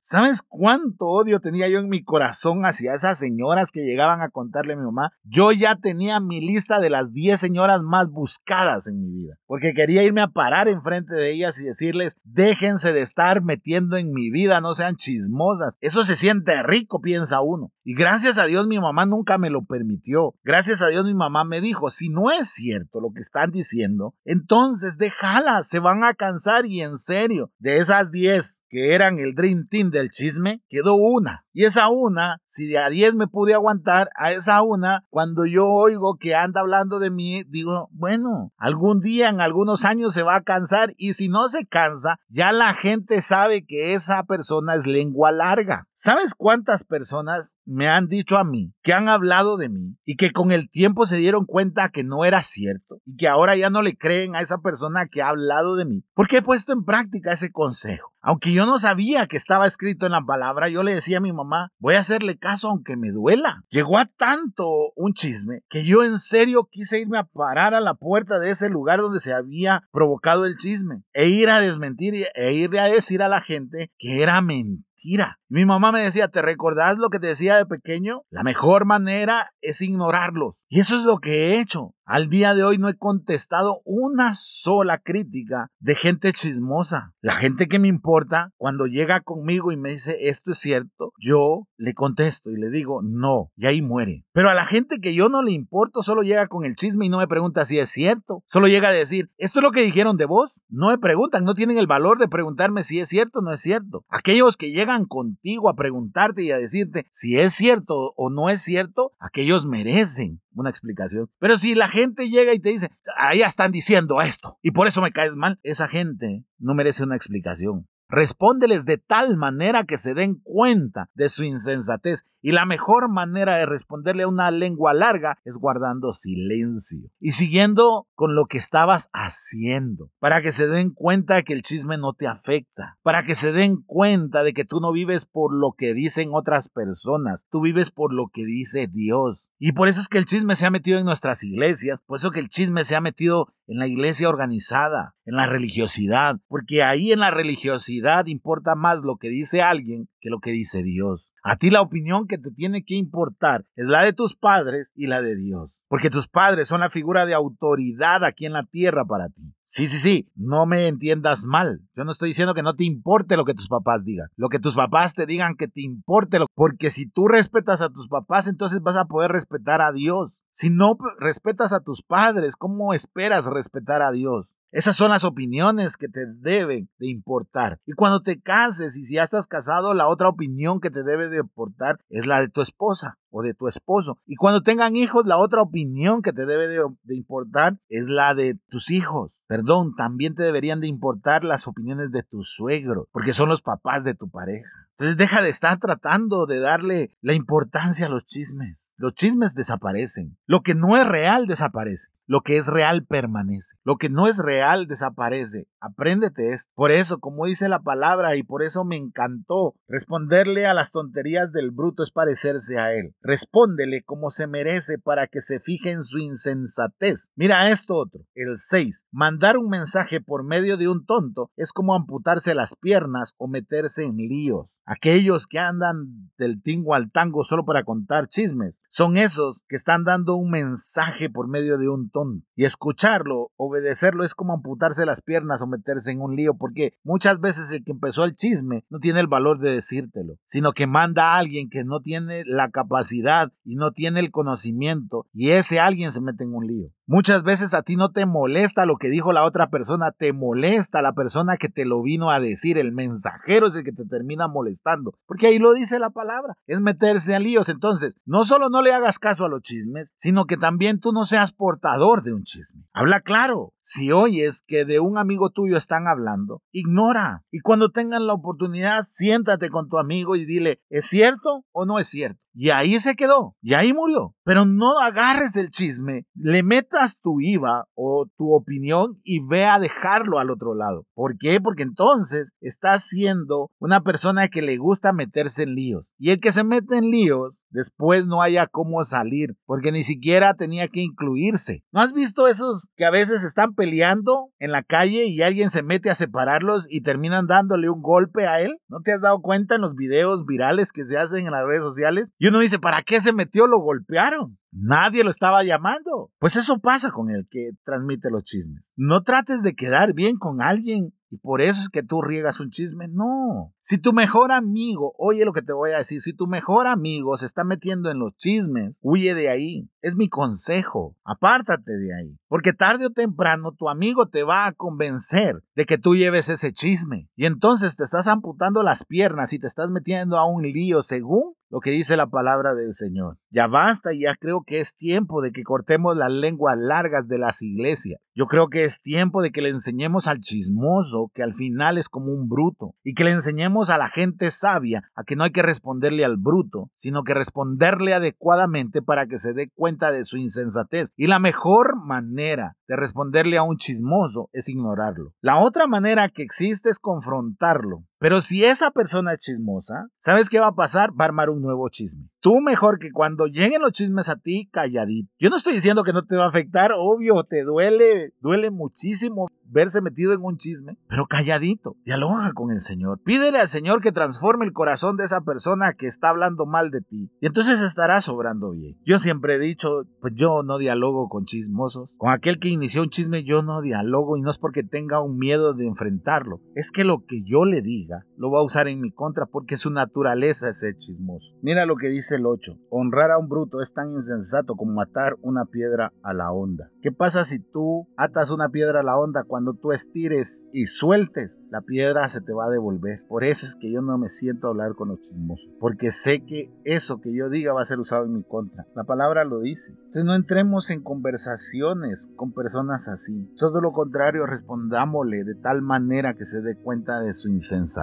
¿Sabes 0.00 0.42
cuánto 0.42 1.06
odio 1.06 1.40
tenía 1.40 1.68
yo 1.68 1.78
en 1.78 1.88
mi 1.88 2.02
corazón 2.02 2.64
hacia 2.64 2.94
esas 2.94 3.18
señoras 3.18 3.70
que 3.70 3.84
llegaban 3.84 4.22
a 4.22 4.30
contarle 4.30 4.72
a 4.72 4.76
mi 4.76 4.84
mamá, 4.84 5.12
yo 5.24 5.52
ya 5.52 5.76
tenía 5.76 6.18
mi 6.20 6.40
lista 6.40 6.80
de 6.80 6.90
las 6.90 7.12
10 7.12 7.38
señoras 7.38 7.82
más 7.82 8.08
buscadas 8.08 8.86
en 8.86 9.00
mi 9.00 9.10
vida, 9.10 9.34
porque 9.46 9.74
quería 9.74 10.02
irme 10.02 10.22
a 10.22 10.28
parar 10.28 10.68
enfrente 10.68 11.14
de 11.14 11.32
ellas 11.32 11.60
y 11.60 11.64
decirles, 11.64 12.16
déjense 12.24 12.92
de 12.92 13.02
estar 13.02 13.42
metiendo 13.42 13.96
en 13.96 14.12
mi 14.12 14.30
vida, 14.30 14.60
no 14.60 14.74
sean 14.74 14.96
chismosas. 14.96 15.76
Eso 15.80 16.04
se 16.04 16.16
siente 16.16 16.62
rico, 16.62 17.00
piensa 17.00 17.40
uno. 17.40 17.70
Y 17.82 17.94
gracias 17.94 18.38
a 18.38 18.44
Dios 18.44 18.66
mi 18.66 18.78
mamá 18.78 19.06
nunca 19.06 19.38
me 19.38 19.50
lo 19.50 19.64
permitió. 19.64 20.34
Gracias 20.44 20.82
a 20.82 20.88
Dios 20.88 21.04
mi 21.04 21.14
mamá 21.14 21.44
me 21.44 21.60
dijo, 21.60 21.90
si 21.90 22.08
no 22.08 22.30
es 22.30 22.50
cierto 22.50 23.00
lo 23.00 23.12
que 23.14 23.20
están 23.20 23.50
diciendo, 23.50 24.14
entonces 24.24 24.98
déjala, 24.98 25.62
se 25.62 25.78
van 25.78 26.04
a 26.04 26.14
cansar 26.14 26.66
y 26.66 26.82
en 26.82 26.96
serio, 26.96 27.50
de 27.58 27.78
esas 27.78 28.10
10 28.10 28.64
que 28.68 28.94
eran 28.94 29.18
el 29.18 29.34
Dream 29.34 29.66
Team 29.68 29.90
del 29.90 30.10
chisme, 30.10 30.62
quedó 30.68 30.94
una. 30.94 31.44
Y 31.52 31.64
esa 31.64 31.88
una, 31.88 32.40
si 32.46 32.68
de 32.68 32.78
a 32.78 32.88
10 32.88 33.16
me 33.16 33.26
pude 33.26 33.54
aguantar, 33.54 34.10
a 34.16 34.32
esa 34.32 34.62
una, 34.62 35.04
cuando 35.10 35.46
yo 35.46 35.66
oigo 35.66 36.16
que 36.16 36.34
anda 36.34 36.60
hablando 36.60 36.98
de 36.98 37.10
mí, 37.10 37.42
digo, 37.44 37.88
bueno, 37.92 38.52
algún 38.56 39.00
día, 39.00 39.28
en 39.28 39.40
algunos 39.40 39.84
años 39.84 40.14
se 40.14 40.22
va 40.22 40.36
a 40.36 40.42
cansar 40.42 40.94
y 40.96 41.14
si 41.14 41.28
no 41.28 41.48
se 41.48 41.66
cansa, 41.66 42.18
ya 42.28 42.52
la 42.52 42.74
gente 42.74 43.20
sabe 43.22 43.64
que 43.66 43.94
esa 43.94 44.22
persona 44.24 44.74
es 44.74 44.86
lengua 44.86 45.32
larga. 45.32 45.88
¿Sabes 45.92 46.34
cuántas 46.34 46.84
personas 46.84 47.58
me 47.64 47.88
han 47.88 48.08
dicho 48.08 48.38
a 48.38 48.44
mí 48.44 48.72
que 48.82 48.92
han 48.92 49.08
hablado 49.08 49.56
de 49.56 49.68
mí 49.68 49.96
y 50.04 50.16
que 50.16 50.30
con 50.30 50.52
el 50.52 50.70
tiempo 50.70 51.04
se 51.04 51.16
dieron 51.16 51.46
cuenta 51.46 51.90
que 51.90 52.04
no 52.04 52.24
era 52.24 52.42
cierto 52.42 53.00
y 53.04 53.16
que 53.16 53.28
ahora 53.28 53.56
ya 53.56 53.70
no 53.70 53.82
le 53.82 53.96
creen 53.96 54.34
a 54.34 54.40
esa 54.40 54.58
persona 54.58 55.08
que 55.08 55.20
ha 55.20 55.28
hablado 55.28 55.76
de 55.76 55.84
mí? 55.84 56.04
Porque 56.14 56.38
he 56.38 56.42
puesto 56.42 56.72
en 56.72 56.84
práctica 56.84 57.32
ese 57.32 57.50
consejo. 57.50 58.14
Aunque 58.22 58.52
yo 58.52 58.66
no 58.66 58.78
sabía 58.78 59.26
que 59.26 59.36
estaba 59.36 59.66
escrito 59.66 60.06
en 60.06 60.12
la 60.12 60.22
palabra, 60.22 60.68
yo 60.68 60.82
le 60.82 60.94
decía 60.94 61.18
a 61.18 61.22
mi 61.22 61.32
mamá, 61.32 61.72
voy 61.78 61.94
a 61.94 62.00
hacerle 62.00 62.38
caso 62.38 62.68
aunque 62.68 62.96
me 62.96 63.10
duela. 63.10 63.64
Llegó 63.70 63.98
a 63.98 64.06
tanto 64.06 64.66
un 64.94 65.14
chisme 65.14 65.62
que 65.68 65.84
yo 65.84 66.04
en 66.04 66.18
serio 66.18 66.68
quise 66.70 67.00
irme 67.00 67.18
a 67.18 67.24
parar 67.24 67.74
a 67.74 67.80
la 67.80 67.94
puerta 67.94 68.38
de 68.38 68.50
ese 68.50 68.68
lugar 68.68 69.00
donde 69.00 69.20
se 69.20 69.32
había 69.32 69.84
provocado 69.90 70.44
el 70.44 70.56
chisme 70.56 71.02
e 71.12 71.28
ir 71.28 71.48
a 71.48 71.60
desmentir 71.60 72.26
e 72.34 72.52
ir 72.52 72.78
a 72.78 72.84
decir 72.84 73.22
a 73.22 73.28
la 73.28 73.40
gente 73.40 73.90
que 73.98 74.22
era 74.22 74.40
mentira. 74.40 75.38
Mi 75.48 75.64
mamá 75.64 75.92
me 75.92 76.02
decía, 76.02 76.28
¿te 76.28 76.42
recordás 76.42 76.98
lo 76.98 77.08
que 77.08 77.18
te 77.18 77.28
decía 77.28 77.56
de 77.56 77.66
pequeño? 77.66 78.22
La 78.30 78.42
mejor 78.42 78.84
manera 78.84 79.50
es 79.60 79.80
ignorarlos. 79.80 80.64
Y 80.68 80.80
eso 80.80 80.98
es 80.98 81.04
lo 81.04 81.18
que 81.18 81.48
he 81.48 81.60
hecho. 81.60 81.94
Al 82.10 82.28
día 82.28 82.54
de 82.54 82.64
hoy 82.64 82.76
no 82.76 82.88
he 82.88 82.96
contestado 82.96 83.82
una 83.84 84.34
sola 84.34 84.98
crítica 84.98 85.70
de 85.78 85.94
gente 85.94 86.32
chismosa. 86.32 87.14
La 87.20 87.34
gente 87.34 87.68
que 87.68 87.78
me 87.78 87.86
importa, 87.86 88.50
cuando 88.56 88.86
llega 88.86 89.20
conmigo 89.20 89.70
y 89.70 89.76
me 89.76 89.92
dice 89.92 90.18
esto 90.22 90.50
es 90.50 90.58
cierto, 90.58 91.12
yo 91.20 91.68
le 91.76 91.94
contesto 91.94 92.50
y 92.50 92.56
le 92.56 92.68
digo 92.68 93.00
no, 93.00 93.52
y 93.56 93.66
ahí 93.66 93.80
muere. 93.80 94.24
Pero 94.32 94.50
a 94.50 94.54
la 94.54 94.66
gente 94.66 94.96
que 95.00 95.14
yo 95.14 95.28
no 95.28 95.40
le 95.44 95.52
importo, 95.52 96.02
solo 96.02 96.22
llega 96.22 96.48
con 96.48 96.64
el 96.64 96.74
chisme 96.74 97.06
y 97.06 97.10
no 97.10 97.18
me 97.18 97.28
pregunta 97.28 97.64
si 97.64 97.78
es 97.78 97.90
cierto. 97.90 98.42
Solo 98.48 98.66
llega 98.66 98.88
a 98.88 98.92
decir, 98.92 99.30
¿esto 99.38 99.60
es 99.60 99.62
lo 99.62 99.70
que 99.70 99.82
dijeron 99.82 100.16
de 100.16 100.24
vos? 100.24 100.64
No 100.68 100.88
me 100.88 100.98
preguntan, 100.98 101.44
no 101.44 101.54
tienen 101.54 101.78
el 101.78 101.86
valor 101.86 102.18
de 102.18 102.26
preguntarme 102.26 102.82
si 102.82 102.98
es 102.98 103.08
cierto 103.08 103.38
o 103.38 103.42
no 103.42 103.52
es 103.52 103.60
cierto. 103.60 104.04
Aquellos 104.08 104.56
que 104.56 104.72
llegan 104.72 105.04
contigo 105.04 105.68
a 105.68 105.76
preguntarte 105.76 106.42
y 106.42 106.50
a 106.50 106.58
decirte 106.58 107.06
si 107.12 107.38
es 107.38 107.54
cierto 107.54 108.14
o 108.16 108.30
no 108.30 108.50
es 108.50 108.62
cierto, 108.62 109.12
aquellos 109.20 109.64
merecen 109.64 110.40
una 110.54 110.70
explicación. 110.70 111.30
Pero 111.38 111.56
si 111.56 111.74
la 111.76 111.86
gente 111.86 111.99
llega 112.06 112.54
y 112.54 112.60
te 112.60 112.70
dice, 112.70 112.88
allá 113.16 113.46
están 113.46 113.72
diciendo 113.72 114.20
esto 114.20 114.58
y 114.62 114.70
por 114.70 114.86
eso 114.86 115.00
me 115.00 115.12
caes 115.12 115.34
mal, 115.34 115.58
esa 115.62 115.88
gente 115.88 116.44
no 116.58 116.74
merece 116.74 117.02
una 117.04 117.16
explicación. 117.16 117.86
Respóndeles 118.08 118.84
de 118.84 118.98
tal 118.98 119.36
manera 119.36 119.84
que 119.84 119.96
se 119.96 120.14
den 120.14 120.40
cuenta 120.42 121.08
de 121.14 121.28
su 121.28 121.44
insensatez. 121.44 122.24
Y 122.42 122.52
la 122.52 122.64
mejor 122.64 123.08
manera 123.10 123.56
de 123.56 123.66
responderle 123.66 124.22
a 124.22 124.28
una 124.28 124.50
lengua 124.50 124.94
larga 124.94 125.38
es 125.44 125.56
guardando 125.56 126.12
silencio 126.12 127.10
y 127.20 127.32
siguiendo 127.32 128.06
con 128.14 128.34
lo 128.34 128.46
que 128.46 128.58
estabas 128.58 129.08
haciendo, 129.12 130.10
para 130.18 130.42
que 130.42 130.52
se 130.52 130.68
den 130.68 130.90
cuenta 130.90 131.42
que 131.42 131.52
el 131.52 131.62
chisme 131.62 131.98
no 131.98 132.12
te 132.14 132.26
afecta, 132.26 132.98
para 133.02 133.22
que 133.24 133.34
se 133.34 133.52
den 133.52 133.82
cuenta 133.82 134.42
de 134.42 134.52
que 134.52 134.64
tú 134.64 134.80
no 134.80 134.92
vives 134.92 135.26
por 135.26 135.54
lo 135.54 135.72
que 135.72 135.94
dicen 135.94 136.30
otras 136.32 136.68
personas, 136.68 137.46
tú 137.50 137.60
vives 137.60 137.90
por 137.90 138.12
lo 138.12 138.28
que 138.32 138.44
dice 138.44 138.88
Dios. 138.88 139.50
Y 139.58 139.72
por 139.72 139.88
eso 139.88 140.00
es 140.00 140.08
que 140.08 140.18
el 140.18 140.26
chisme 140.26 140.56
se 140.56 140.66
ha 140.66 140.70
metido 140.70 140.98
en 140.98 141.04
nuestras 141.04 141.44
iglesias, 141.44 142.00
por 142.06 142.18
eso 142.18 142.30
que 142.30 142.40
el 142.40 142.48
chisme 142.48 142.84
se 142.84 142.96
ha 142.96 143.00
metido 143.00 143.52
en 143.66 143.78
la 143.78 143.86
iglesia 143.86 144.28
organizada, 144.28 145.14
en 145.24 145.36
la 145.36 145.46
religiosidad, 145.46 146.40
porque 146.48 146.82
ahí 146.82 147.12
en 147.12 147.20
la 147.20 147.30
religiosidad 147.30 148.26
importa 148.26 148.74
más 148.74 149.02
lo 149.02 149.16
que 149.16 149.28
dice 149.28 149.62
alguien 149.62 150.08
que 150.20 150.28
lo 150.28 150.40
que 150.40 150.50
dice 150.50 150.82
Dios. 150.82 151.32
A 151.44 151.56
ti 151.56 151.70
la 151.70 151.80
opinión 151.80 152.26
que 152.30 152.38
te 152.38 152.50
tiene 152.50 152.84
que 152.84 152.94
importar 152.94 153.66
es 153.76 153.88
la 153.88 154.04
de 154.04 154.12
tus 154.12 154.36
padres 154.36 154.90
y 154.94 155.06
la 155.06 155.20
de 155.20 155.36
Dios, 155.36 155.82
porque 155.88 156.08
tus 156.08 156.28
padres 156.28 156.68
son 156.68 156.80
la 156.80 156.88
figura 156.88 157.26
de 157.26 157.34
autoridad 157.34 158.24
aquí 158.24 158.46
en 158.46 158.52
la 158.52 158.64
tierra 158.64 159.04
para 159.04 159.28
ti. 159.28 159.52
Sí, 159.72 159.86
sí, 159.86 159.98
sí, 159.98 160.28
no 160.34 160.66
me 160.66 160.88
entiendas 160.88 161.44
mal. 161.44 161.80
Yo 161.94 162.02
no 162.02 162.10
estoy 162.10 162.30
diciendo 162.30 162.54
que 162.54 162.62
no 162.64 162.74
te 162.74 162.82
importe 162.82 163.36
lo 163.36 163.44
que 163.44 163.54
tus 163.54 163.68
papás 163.68 164.04
digan. 164.04 164.26
Lo 164.34 164.48
que 164.48 164.58
tus 164.58 164.74
papás 164.74 165.14
te 165.14 165.26
digan 165.26 165.54
que 165.54 165.68
te 165.68 165.80
importe, 165.80 166.40
lo... 166.40 166.46
porque 166.56 166.90
si 166.90 167.08
tú 167.08 167.28
respetas 167.28 167.80
a 167.80 167.88
tus 167.88 168.08
papás, 168.08 168.48
entonces 168.48 168.82
vas 168.82 168.96
a 168.96 169.04
poder 169.04 169.30
respetar 169.30 169.80
a 169.80 169.92
Dios. 169.92 170.42
Si 170.50 170.70
no 170.70 170.98
respetas 171.20 171.72
a 171.72 171.84
tus 171.84 172.02
padres, 172.02 172.56
¿cómo 172.56 172.94
esperas 172.94 173.46
respetar 173.46 174.02
a 174.02 174.10
Dios? 174.10 174.56
Esas 174.72 174.96
son 174.96 175.10
las 175.10 175.22
opiniones 175.22 175.96
que 175.96 176.08
te 176.08 176.26
deben 176.26 176.88
de 176.98 177.08
importar. 177.08 177.78
Y 177.86 177.92
cuando 177.92 178.22
te 178.22 178.40
cases 178.40 178.96
y 178.96 179.04
si 179.04 179.14
ya 179.14 179.22
estás 179.22 179.46
casado, 179.46 179.94
la 179.94 180.08
otra 180.08 180.28
opinión 180.28 180.80
que 180.80 180.90
te 180.90 181.04
debe 181.04 181.28
de 181.28 181.38
importar 181.38 182.00
es 182.08 182.26
la 182.26 182.40
de 182.40 182.48
tu 182.48 182.60
esposa 182.60 183.18
o 183.30 183.42
de 183.42 183.54
tu 183.54 183.68
esposo. 183.68 184.18
Y 184.26 184.36
cuando 184.36 184.62
tengan 184.62 184.96
hijos, 184.96 185.26
la 185.26 185.38
otra 185.38 185.62
opinión 185.62 186.22
que 186.22 186.32
te 186.32 186.46
debe 186.46 186.68
de, 186.68 187.14
importar 187.14 187.78
es 187.88 188.08
la 188.08 188.34
de 188.34 188.58
tus 188.68 188.90
hijos. 188.90 189.42
Perdón, 189.46 189.94
también 189.96 190.34
te 190.34 190.42
deberían 190.42 190.80
de 190.80 190.88
importar 190.88 191.44
las 191.44 191.66
opiniones 191.66 192.10
de 192.12 192.22
tu 192.22 192.42
suegro, 192.42 193.08
porque 193.12 193.32
son 193.32 193.48
los 193.48 193.62
papás 193.62 194.04
de 194.04 194.14
tu 194.14 194.28
pareja. 194.28 194.70
Entonces 194.92 195.16
deja 195.16 195.40
de 195.40 195.48
estar 195.48 195.78
tratando 195.78 196.44
de 196.44 196.60
darle 196.60 197.16
la 197.22 197.32
importancia 197.32 198.06
a 198.06 198.10
los 198.10 198.26
chismes. 198.26 198.92
Los 198.96 199.14
chismes 199.14 199.54
desaparecen. 199.54 200.36
Lo 200.46 200.60
que 200.60 200.74
no 200.74 200.98
es 200.98 201.08
real 201.08 201.46
desaparece. 201.46 202.10
Lo 202.30 202.42
que 202.42 202.58
es 202.58 202.68
real 202.68 203.04
permanece. 203.04 203.74
Lo 203.82 203.96
que 203.96 204.08
no 204.08 204.28
es 204.28 204.38
real 204.38 204.86
desaparece. 204.86 205.66
Apréndete 205.80 206.52
esto. 206.52 206.70
Por 206.76 206.92
eso, 206.92 207.18
como 207.18 207.46
dice 207.46 207.68
la 207.68 207.80
palabra, 207.80 208.36
y 208.36 208.44
por 208.44 208.62
eso 208.62 208.84
me 208.84 208.96
encantó, 208.96 209.74
responderle 209.88 210.64
a 210.64 210.72
las 210.72 210.92
tonterías 210.92 211.50
del 211.50 211.72
bruto 211.72 212.04
es 212.04 212.12
parecerse 212.12 212.78
a 212.78 212.92
él. 212.92 213.16
Respóndele 213.20 214.04
como 214.04 214.30
se 214.30 214.46
merece 214.46 214.96
para 214.96 215.26
que 215.26 215.40
se 215.40 215.58
fije 215.58 215.90
en 215.90 216.04
su 216.04 216.18
insensatez. 216.18 217.32
Mira 217.34 217.68
esto 217.68 217.96
otro. 217.96 218.20
El 218.36 218.56
6. 218.56 219.06
Mandar 219.10 219.58
un 219.58 219.68
mensaje 219.68 220.20
por 220.20 220.44
medio 220.44 220.76
de 220.76 220.86
un 220.86 221.06
tonto 221.06 221.50
es 221.56 221.72
como 221.72 221.96
amputarse 221.96 222.54
las 222.54 222.76
piernas 222.76 223.34
o 223.38 223.48
meterse 223.48 224.04
en 224.04 224.18
líos. 224.18 224.80
Aquellos 224.84 225.48
que 225.48 225.58
andan 225.58 226.30
del 226.38 226.62
tingo 226.62 226.94
al 226.94 227.10
tango 227.10 227.42
solo 227.42 227.64
para 227.64 227.82
contar 227.82 228.28
chismes 228.28 228.76
son 228.90 229.16
esos 229.16 229.62
que 229.68 229.76
están 229.76 230.04
dando 230.04 230.36
un 230.36 230.50
mensaje 230.50 231.30
por 231.30 231.48
medio 231.48 231.78
de 231.78 231.88
un 231.88 232.10
tonto. 232.10 232.44
Y 232.56 232.64
escucharlo, 232.64 233.52
obedecerlo, 233.56 234.24
es 234.24 234.34
como 234.34 234.52
amputarse 234.52 235.06
las 235.06 235.22
piernas 235.22 235.62
o 235.62 235.66
meterse 235.66 236.10
en 236.10 236.20
un 236.20 236.36
lío, 236.36 236.54
porque 236.58 236.92
muchas 237.04 237.40
veces 237.40 237.70
el 237.70 237.84
que 237.84 237.92
empezó 237.92 238.24
el 238.24 238.34
chisme 238.34 238.84
no 238.90 238.98
tiene 238.98 239.20
el 239.20 239.28
valor 239.28 239.60
de 239.60 239.70
decírtelo, 239.70 240.34
sino 240.44 240.72
que 240.72 240.86
manda 240.86 241.32
a 241.32 241.38
alguien 241.38 241.70
que 241.70 241.84
no 241.84 242.00
tiene 242.00 242.42
la 242.44 242.70
capacidad 242.70 243.52
y 243.64 243.76
no 243.76 243.92
tiene 243.92 244.20
el 244.20 244.32
conocimiento, 244.32 245.26
y 245.32 245.50
ese 245.50 245.78
alguien 245.78 246.10
se 246.10 246.20
mete 246.20 246.44
en 246.44 246.54
un 246.54 246.66
lío. 246.66 246.90
Muchas 247.06 247.42
veces 247.42 247.74
a 247.74 247.82
ti 247.82 247.96
no 247.96 248.12
te 248.12 248.24
molesta 248.24 248.86
lo 248.86 248.96
que 248.96 249.08
dijo 249.08 249.32
la 249.32 249.44
otra 249.44 249.68
persona, 249.68 250.12
te 250.12 250.32
molesta 250.32 251.02
la 251.02 251.12
persona 251.12 251.56
que 251.56 251.68
te 251.68 251.84
lo 251.84 252.02
vino 252.02 252.30
a 252.30 252.38
decir, 252.38 252.78
el 252.78 252.92
mensajero 252.92 253.66
es 253.66 253.74
el 253.74 253.82
que 253.82 253.90
te 253.92 254.04
termina 254.04 254.46
molestando, 254.46 255.14
porque 255.26 255.48
ahí 255.48 255.58
lo 255.58 255.72
dice 255.72 255.98
la 255.98 256.10
palabra, 256.10 256.56
es 256.68 256.80
meterse 256.80 257.34
a 257.34 257.40
líos. 257.40 257.68
Entonces, 257.68 258.14
no 258.24 258.44
solo 258.44 258.68
no 258.68 258.79
le 258.82 258.92
hagas 258.92 259.18
caso 259.18 259.44
a 259.44 259.48
los 259.48 259.62
chismes, 259.62 260.12
sino 260.16 260.44
que 260.44 260.56
también 260.56 261.00
tú 261.00 261.12
no 261.12 261.24
seas 261.24 261.52
portador 261.52 262.22
de 262.22 262.32
un 262.32 262.44
chisme. 262.44 262.84
Habla 262.92 263.20
claro. 263.20 263.74
Si 263.92 264.12
oyes 264.12 264.62
que 264.68 264.84
de 264.84 265.00
un 265.00 265.18
amigo 265.18 265.50
tuyo 265.50 265.76
están 265.76 266.06
hablando, 266.06 266.62
ignora. 266.70 267.42
Y 267.50 267.58
cuando 267.58 267.90
tengan 267.90 268.28
la 268.28 268.34
oportunidad, 268.34 269.02
siéntate 269.02 269.68
con 269.68 269.88
tu 269.88 269.98
amigo 269.98 270.36
y 270.36 270.44
dile, 270.44 270.80
¿es 270.90 271.06
cierto 271.06 271.64
o 271.72 271.86
no 271.86 271.98
es 271.98 272.06
cierto? 272.06 272.40
Y 272.52 272.70
ahí 272.70 272.98
se 272.98 273.14
quedó, 273.14 273.56
y 273.62 273.74
ahí 273.74 273.92
murió. 273.92 274.34
Pero 274.44 274.64
no 274.64 274.98
agarres 275.00 275.56
el 275.56 275.70
chisme, 275.70 276.26
le 276.34 276.62
metas 276.62 277.18
tu 277.20 277.40
IVA 277.40 277.86
o 277.94 278.26
tu 278.36 278.52
opinión 278.52 279.20
y 279.22 279.40
ve 279.44 279.66
a 279.66 279.78
dejarlo 279.78 280.38
al 280.38 280.50
otro 280.50 280.74
lado. 280.74 281.06
¿Por 281.14 281.36
qué? 281.38 281.60
Porque 281.60 281.84
entonces 281.84 282.52
estás 282.60 283.04
siendo 283.04 283.70
una 283.78 284.02
persona 284.02 284.48
que 284.48 284.62
le 284.62 284.76
gusta 284.78 285.12
meterse 285.12 285.62
en 285.62 285.74
líos. 285.74 286.12
Y 286.18 286.30
el 286.30 286.40
que 286.40 286.52
se 286.52 286.64
mete 286.64 286.96
en 286.96 287.10
líos 287.10 287.60
después 287.70 288.26
no 288.26 288.42
haya 288.42 288.66
cómo 288.66 289.04
salir, 289.04 289.56
porque 289.64 289.92
ni 289.92 290.02
siquiera 290.02 290.54
tenía 290.54 290.88
que 290.88 291.00
incluirse. 291.00 291.84
¿No 291.92 292.00
has 292.00 292.12
visto 292.12 292.48
esos 292.48 292.90
que 292.96 293.04
a 293.04 293.10
veces 293.10 293.44
están 293.44 293.74
peleando 293.80 294.50
en 294.58 294.72
la 294.72 294.82
calle 294.82 295.24
y 295.24 295.40
alguien 295.40 295.70
se 295.70 295.82
mete 295.82 296.10
a 296.10 296.14
separarlos 296.14 296.86
y 296.90 297.00
terminan 297.00 297.46
dándole 297.46 297.88
un 297.88 298.02
golpe 298.02 298.46
a 298.46 298.60
él? 298.60 298.76
¿No 298.88 299.00
te 299.00 299.14
has 299.14 299.22
dado 299.22 299.40
cuenta 299.40 299.76
en 299.76 299.80
los 299.80 299.94
videos 299.94 300.44
virales 300.44 300.92
que 300.92 301.04
se 301.04 301.16
hacen 301.16 301.46
en 301.46 301.52
las 301.52 301.64
redes 301.64 301.80
sociales? 301.80 302.30
Y 302.38 302.48
uno 302.48 302.58
dice, 302.58 302.78
¿para 302.78 303.02
qué 303.02 303.22
se 303.22 303.32
metió? 303.32 303.66
Lo 303.66 303.78
golpearon. 303.78 304.58
Nadie 304.70 305.24
lo 305.24 305.30
estaba 305.30 305.64
llamando. 305.64 306.30
Pues 306.38 306.56
eso 306.56 306.78
pasa 306.80 307.10
con 307.10 307.30
el 307.30 307.48
que 307.50 307.70
transmite 307.84 308.30
los 308.30 308.44
chismes. 308.44 308.84
No 308.96 309.22
trates 309.22 309.62
de 309.62 309.74
quedar 309.74 310.12
bien 310.12 310.36
con 310.36 310.60
alguien 310.60 311.14
y 311.30 311.38
por 311.38 311.62
eso 311.62 311.80
es 311.80 311.88
que 311.88 312.02
tú 312.02 312.20
riegas 312.20 312.60
un 312.60 312.68
chisme. 312.68 313.06
No. 313.08 313.72
Si 313.82 313.98
tu 313.98 314.12
mejor 314.12 314.52
amigo, 314.52 315.14
oye 315.16 315.44
lo 315.44 315.52
que 315.52 315.62
te 315.62 315.72
voy 315.72 315.92
a 315.92 315.98
decir, 315.98 316.20
si 316.20 316.34
tu 316.34 316.46
mejor 316.46 316.86
amigo 316.86 317.36
se 317.36 317.46
está 317.46 317.64
metiendo 317.64 318.10
en 318.10 318.18
los 318.18 318.36
chismes, 318.36 318.94
huye 319.00 319.34
de 319.34 319.48
ahí. 319.48 319.88
Es 320.02 320.16
mi 320.16 320.28
consejo. 320.28 321.16
Apártate 321.24 321.92
de 321.92 322.14
ahí. 322.14 322.36
Porque 322.48 322.72
tarde 322.72 323.06
o 323.06 323.10
temprano 323.10 323.72
tu 323.72 323.88
amigo 323.88 324.28
te 324.28 324.42
va 324.42 324.66
a 324.66 324.72
convencer 324.72 325.62
de 325.74 325.86
que 325.86 325.98
tú 325.98 326.14
lleves 326.14 326.48
ese 326.48 326.72
chisme. 326.72 327.28
Y 327.36 327.46
entonces 327.46 327.96
te 327.96 328.04
estás 328.04 328.28
amputando 328.28 328.82
las 328.82 329.04
piernas 329.06 329.52
y 329.52 329.58
te 329.58 329.66
estás 329.66 329.88
metiendo 329.90 330.38
a 330.38 330.46
un 330.46 330.62
lío 330.62 331.02
según 331.02 331.54
lo 331.70 331.78
que 331.78 331.92
dice 331.92 332.16
la 332.16 332.26
palabra 332.26 332.74
del 332.74 332.92
Señor. 332.92 333.38
Ya 333.50 333.68
basta, 333.68 334.10
ya 334.12 334.34
creo 334.34 334.64
que 334.66 334.80
es 334.80 334.96
tiempo 334.96 335.40
de 335.40 335.52
que 335.52 335.62
cortemos 335.62 336.16
las 336.16 336.30
lenguas 336.30 336.76
largas 336.76 337.28
de 337.28 337.38
las 337.38 337.62
iglesias. 337.62 338.20
Yo 338.34 338.46
creo 338.46 338.68
que 338.68 338.84
es 338.84 339.00
tiempo 339.00 339.40
de 339.40 339.52
que 339.52 339.62
le 339.62 339.68
enseñemos 339.68 340.26
al 340.26 340.40
chismoso 340.40 341.30
que 341.32 341.44
al 341.44 341.54
final 341.54 341.96
es 341.96 342.08
como 342.08 342.32
un 342.32 342.48
bruto 342.48 342.94
y 343.04 343.14
que 343.14 343.22
le 343.22 343.30
enseñemos 343.30 343.79
a 343.88 343.96
la 343.96 344.08
gente 344.08 344.50
sabia 344.50 345.02
a 345.14 345.24
que 345.24 345.36
no 345.36 345.44
hay 345.44 345.50
que 345.50 345.62
responderle 345.62 346.24
al 346.24 346.36
bruto, 346.36 346.90
sino 346.96 347.22
que 347.22 347.32
responderle 347.32 348.12
adecuadamente 348.12 349.00
para 349.00 349.26
que 349.26 349.38
se 349.38 349.54
dé 349.54 349.70
cuenta 349.74 350.12
de 350.12 350.24
su 350.24 350.36
insensatez. 350.36 351.12
Y 351.16 351.28
la 351.28 351.38
mejor 351.38 351.96
manera 352.04 352.76
de 352.88 352.96
responderle 352.96 353.56
a 353.56 353.62
un 353.62 353.76
chismoso 353.76 354.50
es 354.52 354.68
ignorarlo. 354.68 355.32
La 355.40 355.58
otra 355.58 355.86
manera 355.86 356.28
que 356.28 356.42
existe 356.42 356.90
es 356.90 356.98
confrontarlo. 356.98 358.04
Pero 358.20 358.42
si 358.42 358.64
esa 358.64 358.90
persona 358.90 359.32
es 359.32 359.38
chismosa, 359.38 360.08
¿sabes 360.18 360.50
qué 360.50 360.60
va 360.60 360.66
a 360.66 360.74
pasar? 360.74 361.10
Va 361.18 361.24
a 361.24 361.28
armar 361.28 361.48
un 361.48 361.62
nuevo 361.62 361.88
chisme. 361.88 362.28
Tú 362.40 362.60
mejor 362.60 362.98
que 362.98 363.12
cuando 363.12 363.46
lleguen 363.46 363.80
los 363.80 363.92
chismes 363.92 364.28
a 364.28 364.36
ti, 364.36 364.68
calladito. 364.70 365.32
Yo 365.38 365.48
no 365.48 365.56
estoy 365.56 365.72
diciendo 365.72 366.04
que 366.04 366.12
no 366.12 366.26
te 366.26 366.36
va 366.36 366.44
a 366.44 366.50
afectar, 366.50 366.92
obvio, 366.94 367.44
te 367.44 367.62
duele, 367.62 368.34
duele 368.40 368.70
muchísimo 368.70 369.48
verse 369.70 370.00
metido 370.00 370.32
en 370.32 370.42
un 370.42 370.56
chisme, 370.56 370.98
pero 371.08 371.26
calladito, 371.26 371.96
dialoga 372.04 372.52
con 372.52 372.72
el 372.72 372.80
Señor. 372.80 373.20
Pídele 373.24 373.58
al 373.58 373.68
Señor 373.68 374.00
que 374.00 374.12
transforme 374.12 374.66
el 374.66 374.72
corazón 374.72 375.16
de 375.16 375.24
esa 375.24 375.42
persona 375.42 375.94
que 375.94 376.06
está 376.06 376.30
hablando 376.30 376.66
mal 376.66 376.90
de 376.90 377.00
ti. 377.00 377.30
Y 377.40 377.46
entonces 377.46 377.80
estarás 377.80 378.28
obrando 378.28 378.72
bien. 378.72 378.98
Yo 379.04 379.18
siempre 379.18 379.54
he 379.54 379.58
dicho, 379.58 380.02
pues 380.20 380.34
yo 380.34 380.62
no 380.62 380.78
dialogo 380.78 381.28
con 381.28 381.44
chismosos. 381.44 382.14
Con 382.18 382.30
aquel 382.30 382.58
que 382.58 382.68
inició 382.68 383.02
un 383.02 383.10
chisme 383.10 383.44
yo 383.44 383.62
no 383.62 383.80
dialogo 383.80 384.36
y 384.36 384.42
no 384.42 384.50
es 384.50 384.58
porque 384.58 384.82
tenga 384.82 385.22
un 385.22 385.38
miedo 385.38 385.72
de 385.72 385.86
enfrentarlo. 385.86 386.60
Es 386.74 386.90
que 386.90 387.04
lo 387.04 387.24
que 387.24 387.42
yo 387.44 387.64
le 387.64 387.80
diga 387.80 388.09
lo 388.36 388.50
va 388.50 388.60
a 388.60 388.64
usar 388.64 388.88
en 388.88 389.00
mi 389.00 389.12
contra 389.12 389.46
porque 389.46 389.76
su 389.76 389.90
naturaleza 389.90 390.68
es 390.68 390.80
ser 390.80 390.96
chismoso. 390.96 391.54
Mira 391.62 391.86
lo 391.86 391.96
que 391.96 392.08
dice 392.08 392.36
el 392.36 392.46
8. 392.46 392.78
Honrar 392.90 393.30
a 393.30 393.38
un 393.38 393.48
bruto 393.48 393.80
es 393.80 393.92
tan 393.92 394.12
insensato 394.12 394.76
como 394.76 394.92
matar 394.92 395.36
una 395.42 395.64
piedra 395.64 396.12
a 396.22 396.34
la 396.34 396.52
onda. 396.52 396.90
¿Qué 397.02 397.12
pasa 397.12 397.44
si 397.44 397.58
tú 397.58 398.08
atas 398.16 398.50
una 398.50 398.68
piedra 398.68 399.00
a 399.00 399.04
la 399.04 399.18
onda 399.18 399.44
cuando 399.44 399.74
tú 399.74 399.92
estires 399.92 400.66
y 400.72 400.86
sueltes, 400.86 401.60
la 401.70 401.82
piedra 401.82 402.28
se 402.28 402.40
te 402.40 402.52
va 402.52 402.66
a 402.66 402.70
devolver. 402.70 403.24
Por 403.28 403.44
eso 403.44 403.66
es 403.66 403.76
que 403.76 403.90
yo 403.90 404.02
no 404.02 404.18
me 404.18 404.28
siento 404.28 404.66
a 404.66 404.70
hablar 404.70 404.94
con 404.94 405.08
los 405.08 405.20
chismosos, 405.20 405.70
porque 405.78 406.10
sé 406.12 406.44
que 406.44 406.72
eso 406.84 407.20
que 407.20 407.34
yo 407.34 407.48
diga 407.48 407.72
va 407.72 407.82
a 407.82 407.86
ser 407.86 407.98
usado 407.98 408.24
en 408.24 408.34
mi 408.34 408.42
contra. 408.42 408.86
La 408.94 409.04
palabra 409.04 409.44
lo 409.44 409.60
dice. 409.60 409.92
Entonces 409.92 410.24
no 410.24 410.34
entremos 410.34 410.90
en 410.90 411.02
conversaciones 411.02 412.30
con 412.36 412.52
personas 412.52 413.08
así. 413.08 413.52
Todo 413.58 413.80
lo 413.80 413.92
contrario, 413.92 414.46
respondámosle 414.46 415.44
de 415.44 415.54
tal 415.54 415.82
manera 415.82 416.34
que 416.34 416.44
se 416.44 416.62
dé 416.62 416.76
cuenta 416.76 417.20
de 417.20 417.32
su 417.32 417.48
insensatez. 417.48 417.99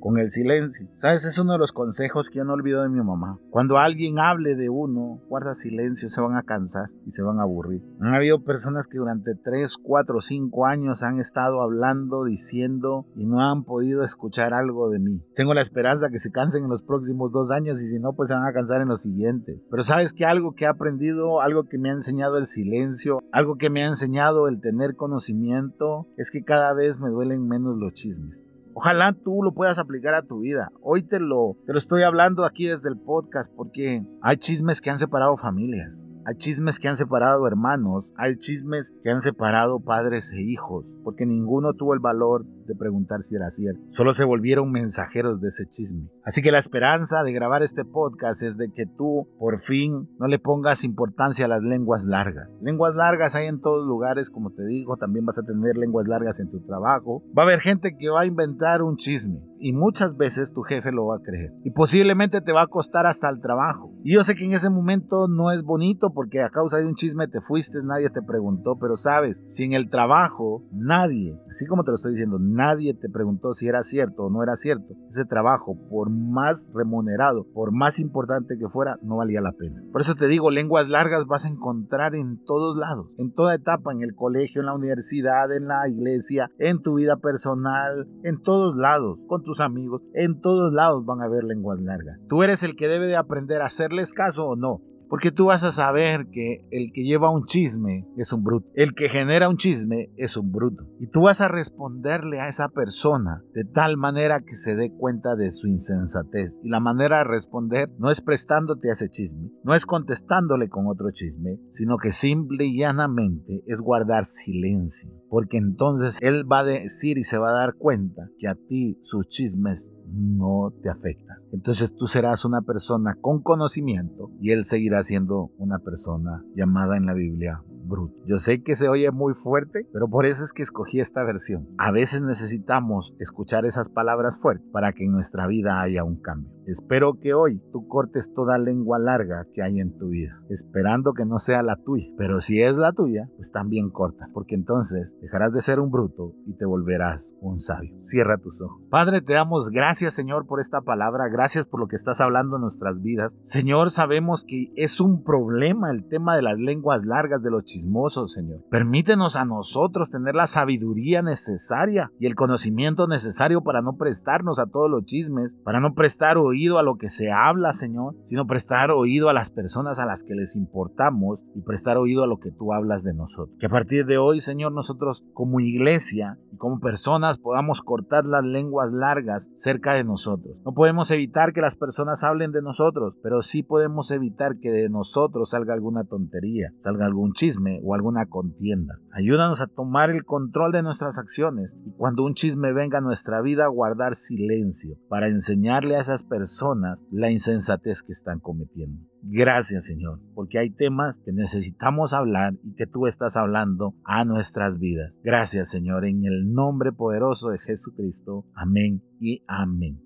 Con 0.00 0.18
el 0.18 0.30
silencio. 0.30 0.88
¿Sabes? 0.94 1.24
Es 1.24 1.38
uno 1.38 1.52
de 1.52 1.58
los 1.58 1.72
consejos 1.72 2.30
que 2.30 2.38
yo 2.38 2.44
no 2.44 2.54
olvido 2.54 2.82
de 2.82 2.88
mi 2.88 3.02
mamá. 3.02 3.38
Cuando 3.50 3.78
alguien 3.78 4.18
hable 4.18 4.54
de 4.56 4.68
uno, 4.68 5.20
guarda 5.28 5.54
silencio, 5.54 6.08
se 6.08 6.20
van 6.20 6.36
a 6.36 6.42
cansar 6.42 6.90
y 7.06 7.12
se 7.12 7.22
van 7.22 7.38
a 7.38 7.42
aburrir. 7.42 7.82
Han 8.00 8.14
habido 8.14 8.42
personas 8.44 8.86
que 8.86 8.98
durante 8.98 9.34
3, 9.34 9.76
4, 9.82 10.20
5 10.20 10.66
años 10.66 11.02
han 11.02 11.18
estado 11.18 11.62
hablando, 11.62 12.24
diciendo 12.24 13.06
y 13.16 13.26
no 13.26 13.40
han 13.40 13.64
podido 13.64 14.02
escuchar 14.02 14.54
algo 14.54 14.90
de 14.90 14.98
mí. 14.98 15.22
Tengo 15.34 15.54
la 15.54 15.62
esperanza 15.62 16.10
que 16.10 16.18
se 16.18 16.30
cansen 16.30 16.64
en 16.64 16.70
los 16.70 16.82
próximos 16.82 17.32
dos 17.32 17.50
años 17.50 17.80
y 17.82 17.88
si 17.88 17.98
no, 17.98 18.14
pues 18.14 18.28
se 18.28 18.34
van 18.34 18.46
a 18.46 18.52
cansar 18.52 18.80
en 18.80 18.88
los 18.88 19.02
siguientes. 19.02 19.60
Pero 19.70 19.82
sabes 19.82 20.12
que 20.12 20.24
algo 20.24 20.54
que 20.54 20.64
he 20.64 20.68
aprendido, 20.68 21.40
algo 21.40 21.64
que 21.64 21.78
me 21.78 21.90
ha 21.90 21.94
enseñado 21.94 22.38
el 22.38 22.46
silencio, 22.46 23.20
algo 23.32 23.56
que 23.56 23.70
me 23.70 23.84
ha 23.84 23.88
enseñado 23.88 24.48
el 24.48 24.60
tener 24.60 24.96
conocimiento, 24.96 26.06
es 26.16 26.30
que 26.30 26.44
cada 26.44 26.74
vez 26.74 26.98
me 26.98 27.10
duelen 27.10 27.46
menos 27.46 27.76
los 27.76 27.92
chismes. 27.94 28.45
Ojalá 28.78 29.14
tú 29.14 29.42
lo 29.42 29.54
puedas 29.54 29.78
aplicar 29.78 30.12
a 30.12 30.26
tu 30.26 30.40
vida. 30.40 30.70
Hoy 30.82 31.02
te 31.02 31.18
lo, 31.18 31.56
te 31.64 31.72
lo 31.72 31.78
estoy 31.78 32.02
hablando 32.02 32.44
aquí 32.44 32.66
desde 32.66 32.90
el 32.90 32.98
podcast 32.98 33.50
porque 33.56 34.04
hay 34.20 34.36
chismes 34.36 34.82
que 34.82 34.90
han 34.90 34.98
separado 34.98 35.38
familias. 35.38 36.06
Hay 36.26 36.36
chismes 36.36 36.78
que 36.78 36.86
han 36.86 36.98
separado 36.98 37.46
hermanos, 37.46 38.12
hay 38.18 38.36
chismes 38.36 38.94
que 39.02 39.10
han 39.10 39.22
separado 39.22 39.80
padres 39.80 40.30
e 40.34 40.42
hijos, 40.42 40.98
porque 41.04 41.24
ninguno 41.24 41.72
tuvo 41.72 41.94
el 41.94 42.00
valor 42.00 42.44
de 42.66 42.74
preguntar 42.74 43.22
si 43.22 43.34
era 43.36 43.50
cierto. 43.50 43.80
Solo 43.90 44.12
se 44.14 44.24
volvieron 44.24 44.70
mensajeros 44.70 45.40
de 45.40 45.48
ese 45.48 45.66
chisme. 45.66 46.08
Así 46.24 46.42
que 46.42 46.50
la 46.50 46.58
esperanza 46.58 47.22
de 47.22 47.32
grabar 47.32 47.62
este 47.62 47.84
podcast 47.84 48.42
es 48.42 48.56
de 48.56 48.70
que 48.72 48.86
tú 48.86 49.28
por 49.38 49.58
fin 49.58 50.08
no 50.18 50.26
le 50.26 50.38
pongas 50.38 50.84
importancia 50.84 51.46
a 51.46 51.48
las 51.48 51.62
lenguas 51.62 52.04
largas. 52.04 52.48
Lenguas 52.60 52.94
largas 52.94 53.34
hay 53.34 53.46
en 53.46 53.60
todos 53.60 53.86
lugares, 53.86 54.30
como 54.30 54.50
te 54.50 54.66
digo, 54.66 54.96
también 54.96 55.24
vas 55.24 55.38
a 55.38 55.44
tener 55.44 55.76
lenguas 55.76 56.06
largas 56.06 56.40
en 56.40 56.50
tu 56.50 56.60
trabajo. 56.60 57.22
Va 57.36 57.42
a 57.42 57.46
haber 57.46 57.60
gente 57.60 57.96
que 57.96 58.08
va 58.08 58.22
a 58.22 58.26
inventar 58.26 58.82
un 58.82 58.96
chisme 58.96 59.40
y 59.58 59.72
muchas 59.72 60.16
veces 60.16 60.52
tu 60.52 60.62
jefe 60.62 60.92
lo 60.92 61.06
va 61.06 61.16
a 61.16 61.22
creer. 61.22 61.52
Y 61.64 61.70
posiblemente 61.70 62.40
te 62.40 62.52
va 62.52 62.62
a 62.62 62.66
costar 62.66 63.06
hasta 63.06 63.28
el 63.28 63.40
trabajo. 63.40 63.92
Y 64.02 64.14
yo 64.14 64.24
sé 64.24 64.34
que 64.34 64.44
en 64.44 64.52
ese 64.52 64.70
momento 64.70 65.28
no 65.28 65.50
es 65.50 65.62
bonito 65.62 66.12
porque 66.12 66.42
a 66.42 66.50
causa 66.50 66.78
de 66.78 66.86
un 66.86 66.94
chisme 66.94 67.28
te 67.28 67.40
fuiste, 67.40 67.78
nadie 67.84 68.10
te 68.10 68.22
preguntó, 68.22 68.78
pero 68.78 68.96
sabes, 68.96 69.42
si 69.46 69.64
en 69.64 69.72
el 69.72 69.90
trabajo 69.90 70.62
nadie, 70.72 71.38
así 71.50 71.66
como 71.66 71.84
te 71.84 71.90
lo 71.90 71.96
estoy 71.96 72.12
diciendo, 72.12 72.38
nadie 72.56 72.94
te 72.94 73.08
preguntó 73.08 73.52
si 73.52 73.68
era 73.68 73.82
cierto 73.82 74.24
o 74.24 74.30
no 74.30 74.42
era 74.42 74.56
cierto, 74.56 74.94
ese 75.10 75.24
trabajo, 75.24 75.76
por 75.88 76.10
más 76.10 76.70
remunerado, 76.74 77.46
por 77.52 77.72
más 77.72 78.00
importante 78.00 78.56
que 78.58 78.68
fuera, 78.68 78.98
no 79.02 79.16
valía 79.16 79.40
la 79.40 79.52
pena. 79.52 79.82
Por 79.92 80.00
eso 80.00 80.14
te 80.14 80.26
digo, 80.26 80.50
lenguas 80.50 80.88
largas 80.88 81.26
vas 81.26 81.44
a 81.44 81.48
encontrar 81.48 82.14
en 82.14 82.42
todos 82.44 82.76
lados, 82.76 83.08
en 83.18 83.32
toda 83.32 83.54
etapa, 83.54 83.92
en 83.92 84.02
el 84.02 84.14
colegio, 84.14 84.60
en 84.60 84.66
la 84.66 84.74
universidad, 84.74 85.54
en 85.54 85.68
la 85.68 85.88
iglesia, 85.88 86.50
en 86.58 86.82
tu 86.82 86.94
vida 86.94 87.16
personal, 87.16 88.08
en 88.22 88.40
todos 88.40 88.76
lados, 88.76 89.18
con 89.28 89.42
tus 89.42 89.60
amigos, 89.60 90.02
en 90.14 90.40
todos 90.40 90.72
lados 90.72 91.04
van 91.04 91.20
a 91.20 91.26
haber 91.26 91.44
lenguas 91.44 91.80
largas. 91.80 92.24
Tú 92.28 92.42
eres 92.42 92.62
el 92.62 92.76
que 92.76 92.88
debe 92.88 93.06
de 93.06 93.16
aprender 93.16 93.62
a 93.62 93.66
hacerles 93.66 94.14
caso 94.14 94.46
o 94.46 94.56
no. 94.56 94.80
Porque 95.08 95.30
tú 95.30 95.46
vas 95.46 95.62
a 95.62 95.72
saber 95.72 96.26
que 96.30 96.66
el 96.70 96.90
que 96.92 97.04
lleva 97.04 97.30
un 97.30 97.46
chisme 97.46 98.06
es 98.16 98.32
un 98.32 98.42
bruto. 98.42 98.68
El 98.74 98.94
que 98.94 99.08
genera 99.08 99.48
un 99.48 99.56
chisme 99.56 100.10
es 100.16 100.36
un 100.36 100.50
bruto. 100.50 100.84
Y 100.98 101.06
tú 101.08 101.22
vas 101.22 101.40
a 101.40 101.48
responderle 101.48 102.40
a 102.40 102.48
esa 102.48 102.68
persona 102.68 103.42
de 103.54 103.64
tal 103.64 103.96
manera 103.96 104.40
que 104.40 104.54
se 104.54 104.74
dé 104.74 104.90
cuenta 104.90 105.36
de 105.36 105.50
su 105.50 105.68
insensatez. 105.68 106.58
Y 106.62 106.68
la 106.68 106.80
manera 106.80 107.18
de 107.18 107.24
responder 107.24 107.90
no 107.98 108.10
es 108.10 108.20
prestándote 108.20 108.88
a 108.88 108.92
ese 108.92 109.08
chisme, 109.08 109.50
no 109.62 109.74
es 109.74 109.86
contestándole 109.86 110.68
con 110.68 110.86
otro 110.86 111.10
chisme, 111.12 111.58
sino 111.70 111.98
que 111.98 112.12
simple 112.12 112.66
y 112.66 112.78
llanamente 112.78 113.62
es 113.66 113.80
guardar 113.80 114.24
silencio. 114.24 115.10
Porque 115.28 115.58
entonces 115.58 116.18
él 116.20 116.50
va 116.50 116.60
a 116.60 116.64
decir 116.64 117.18
y 117.18 117.24
se 117.24 117.38
va 117.38 117.50
a 117.50 117.58
dar 117.60 117.74
cuenta 117.74 118.28
que 118.38 118.48
a 118.48 118.54
ti 118.54 118.98
sus 119.02 119.28
chismes 119.28 119.92
no 120.12 120.72
te 120.82 120.88
afectan. 120.88 121.38
Entonces 121.52 121.94
tú 121.94 122.06
serás 122.06 122.44
una 122.44 122.62
persona 122.62 123.16
con 123.20 123.42
conocimiento 123.42 124.30
y 124.40 124.52
él 124.52 124.64
seguirá 124.64 125.02
siendo 125.02 125.50
una 125.58 125.78
persona 125.78 126.44
llamada 126.54 126.96
en 126.96 127.06
la 127.06 127.14
Biblia 127.14 127.62
bruto. 127.86 128.14
Yo 128.26 128.38
sé 128.38 128.62
que 128.62 128.76
se 128.76 128.88
oye 128.88 129.10
muy 129.10 129.34
fuerte, 129.34 129.86
pero 129.92 130.08
por 130.08 130.26
eso 130.26 130.44
es 130.44 130.52
que 130.52 130.62
escogí 130.62 131.00
esta 131.00 131.24
versión. 131.24 131.68
A 131.78 131.92
veces 131.92 132.22
necesitamos 132.22 133.14
escuchar 133.18 133.64
esas 133.64 133.88
palabras 133.88 134.38
fuertes 134.40 134.66
para 134.72 134.92
que 134.92 135.04
en 135.04 135.12
nuestra 135.12 135.46
vida 135.46 135.80
haya 135.80 136.04
un 136.04 136.20
cambio. 136.20 136.50
Espero 136.66 137.20
que 137.20 137.32
hoy 137.32 137.62
tú 137.72 137.86
cortes 137.86 138.32
toda 138.34 138.58
lengua 138.58 138.98
larga 138.98 139.46
que 139.54 139.62
hay 139.62 139.78
en 139.78 139.96
tu 139.96 140.08
vida, 140.08 140.40
esperando 140.50 141.12
que 141.12 141.24
no 141.24 141.38
sea 141.38 141.62
la 141.62 141.76
tuya. 141.76 142.08
Pero 142.18 142.40
si 142.40 142.60
es 142.60 142.76
la 142.76 142.92
tuya, 142.92 143.30
pues 143.36 143.52
también 143.52 143.90
corta, 143.90 144.28
porque 144.34 144.56
entonces 144.56 145.16
dejarás 145.22 145.52
de 145.52 145.60
ser 145.60 145.78
un 145.78 145.92
bruto 145.92 146.34
y 146.44 146.54
te 146.54 146.66
volverás 146.66 147.36
un 147.40 147.56
sabio. 147.58 147.96
Cierra 147.98 148.38
tus 148.38 148.60
ojos. 148.62 148.82
Padre, 148.90 149.22
te 149.22 149.34
damos 149.34 149.70
gracias, 149.70 149.95
Señor, 149.96 150.46
por 150.46 150.60
esta 150.60 150.82
palabra. 150.82 151.28
Gracias 151.28 151.64
por 151.64 151.80
lo 151.80 151.88
que 151.88 151.96
estás 151.96 152.20
hablando 152.20 152.56
en 152.56 152.62
nuestras 152.62 153.00
vidas. 153.00 153.34
Señor, 153.40 153.90
sabemos 153.90 154.44
que 154.44 154.70
es 154.76 155.00
un 155.00 155.24
problema 155.24 155.90
el 155.90 156.06
tema 156.06 156.36
de 156.36 156.42
las 156.42 156.58
lenguas 156.58 157.04
largas 157.06 157.42
de 157.42 157.50
los 157.50 157.64
chismosos, 157.64 158.34
Señor. 158.34 158.60
Permítenos 158.70 159.36
a 159.36 159.46
nosotros 159.46 160.10
tener 160.10 160.34
la 160.34 160.46
sabiduría 160.46 161.22
necesaria 161.22 162.12
y 162.20 162.26
el 162.26 162.34
conocimiento 162.34 163.08
necesario 163.08 163.62
para 163.62 163.80
no 163.80 163.96
prestarnos 163.96 164.58
a 164.58 164.66
todos 164.66 164.90
los 164.90 165.06
chismes, 165.06 165.56
para 165.64 165.80
no 165.80 165.94
prestar 165.94 166.36
oído 166.36 166.78
a 166.78 166.82
lo 166.82 166.96
que 166.98 167.08
se 167.08 167.32
habla, 167.32 167.72
Señor, 167.72 168.14
sino 168.24 168.46
prestar 168.46 168.90
oído 168.90 169.30
a 169.30 169.32
las 169.32 169.50
personas 169.50 169.98
a 169.98 170.04
las 170.04 170.22
que 170.22 170.34
les 170.34 170.56
importamos 170.56 171.42
y 171.54 171.62
prestar 171.62 171.96
oído 171.96 172.22
a 172.22 172.26
lo 172.26 172.38
que 172.38 172.50
tú 172.50 172.74
hablas 172.74 173.02
de 173.02 173.14
nosotros. 173.14 173.56
Que 173.58 173.66
a 173.66 173.70
partir 173.70 174.04
de 174.04 174.18
hoy, 174.18 174.40
Señor, 174.40 174.72
nosotros 174.72 175.24
como 175.32 175.60
iglesia 175.60 176.38
y 176.52 176.58
como 176.58 176.80
personas 176.80 177.38
podamos 177.38 177.80
cortar 177.80 178.26
las 178.26 178.44
lenguas 178.44 178.92
largas 178.92 179.50
cerca 179.54 179.85
de 179.94 180.04
nosotros. 180.04 180.56
No 180.64 180.72
podemos 180.72 181.10
evitar 181.10 181.52
que 181.52 181.60
las 181.60 181.76
personas 181.76 182.24
hablen 182.24 182.52
de 182.52 182.62
nosotros, 182.62 183.14
pero 183.22 183.42
sí 183.42 183.62
podemos 183.62 184.10
evitar 184.10 184.58
que 184.58 184.70
de 184.70 184.88
nosotros 184.88 185.50
salga 185.50 185.74
alguna 185.74 186.04
tontería, 186.04 186.72
salga 186.78 187.06
algún 187.06 187.32
chisme 187.32 187.80
o 187.84 187.94
alguna 187.94 188.26
contienda. 188.26 188.98
Ayúdanos 189.12 189.60
a 189.60 189.66
tomar 189.66 190.10
el 190.10 190.24
control 190.24 190.72
de 190.72 190.82
nuestras 190.82 191.18
acciones 191.18 191.78
y 191.84 191.92
cuando 191.92 192.24
un 192.24 192.34
chisme 192.34 192.72
venga 192.72 192.98
a 192.98 193.02
nuestra 193.02 193.40
vida, 193.40 193.66
guardar 193.68 194.14
silencio 194.14 194.96
para 195.08 195.28
enseñarle 195.28 195.96
a 195.96 196.00
esas 196.00 196.24
personas 196.24 197.04
la 197.10 197.30
insensatez 197.30 198.02
que 198.02 198.12
están 198.12 198.40
cometiendo. 198.40 199.00
Gracias 199.28 199.86
Señor, 199.86 200.20
porque 200.34 200.58
hay 200.58 200.70
temas 200.70 201.18
que 201.24 201.32
necesitamos 201.32 202.12
hablar 202.12 202.54
y 202.62 202.74
que 202.74 202.86
tú 202.86 203.06
estás 203.06 203.36
hablando 203.36 203.94
a 204.04 204.24
nuestras 204.24 204.78
vidas. 204.78 205.12
Gracias 205.24 205.68
Señor, 205.68 206.06
en 206.06 206.24
el 206.24 206.52
nombre 206.52 206.92
poderoso 206.92 207.50
de 207.50 207.58
Jesucristo. 207.58 208.46
Amén 208.54 209.02
y 209.20 209.42
amén. 209.48 210.05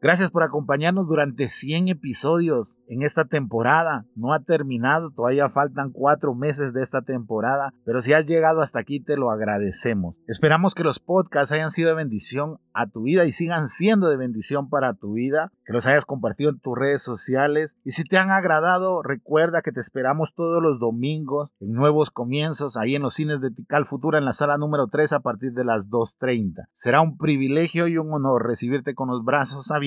Gracias 0.00 0.30
por 0.30 0.44
acompañarnos 0.44 1.08
durante 1.08 1.48
100 1.48 1.88
episodios 1.88 2.80
en 2.86 3.02
esta 3.02 3.24
temporada. 3.24 4.06
No 4.14 4.32
ha 4.32 4.38
terminado, 4.44 5.10
todavía 5.10 5.48
faltan 5.48 5.90
cuatro 5.90 6.36
meses 6.36 6.72
de 6.72 6.82
esta 6.82 7.02
temporada, 7.02 7.74
pero 7.84 8.00
si 8.00 8.12
has 8.12 8.24
llegado 8.24 8.62
hasta 8.62 8.78
aquí 8.78 9.00
te 9.00 9.16
lo 9.16 9.32
agradecemos. 9.32 10.14
Esperamos 10.28 10.76
que 10.76 10.84
los 10.84 11.00
podcasts 11.00 11.50
hayan 11.50 11.72
sido 11.72 11.88
de 11.88 11.96
bendición 11.96 12.58
a 12.72 12.86
tu 12.86 13.02
vida 13.02 13.24
y 13.24 13.32
sigan 13.32 13.66
siendo 13.66 14.08
de 14.08 14.16
bendición 14.16 14.68
para 14.68 14.94
tu 14.94 15.14
vida, 15.14 15.50
que 15.66 15.72
los 15.72 15.84
hayas 15.88 16.04
compartido 16.04 16.50
en 16.50 16.60
tus 16.60 16.78
redes 16.78 17.02
sociales 17.02 17.76
y 17.82 17.90
si 17.90 18.04
te 18.04 18.18
han 18.18 18.30
agradado, 18.30 19.02
recuerda 19.02 19.62
que 19.62 19.72
te 19.72 19.80
esperamos 19.80 20.32
todos 20.32 20.62
los 20.62 20.78
domingos 20.78 21.50
en 21.58 21.72
nuevos 21.72 22.12
comienzos 22.12 22.76
ahí 22.76 22.94
en 22.94 23.02
los 23.02 23.14
cines 23.14 23.40
de 23.40 23.50
Tical 23.50 23.84
Futura 23.84 24.18
en 24.18 24.24
la 24.24 24.32
sala 24.32 24.58
número 24.58 24.86
3 24.86 25.12
a 25.14 25.20
partir 25.20 25.54
de 25.54 25.64
las 25.64 25.90
2.30. 25.90 26.68
Será 26.72 27.00
un 27.00 27.18
privilegio 27.18 27.88
y 27.88 27.98
un 27.98 28.12
honor 28.12 28.46
recibirte 28.46 28.94
con 28.94 29.08
los 29.08 29.24
brazos 29.24 29.72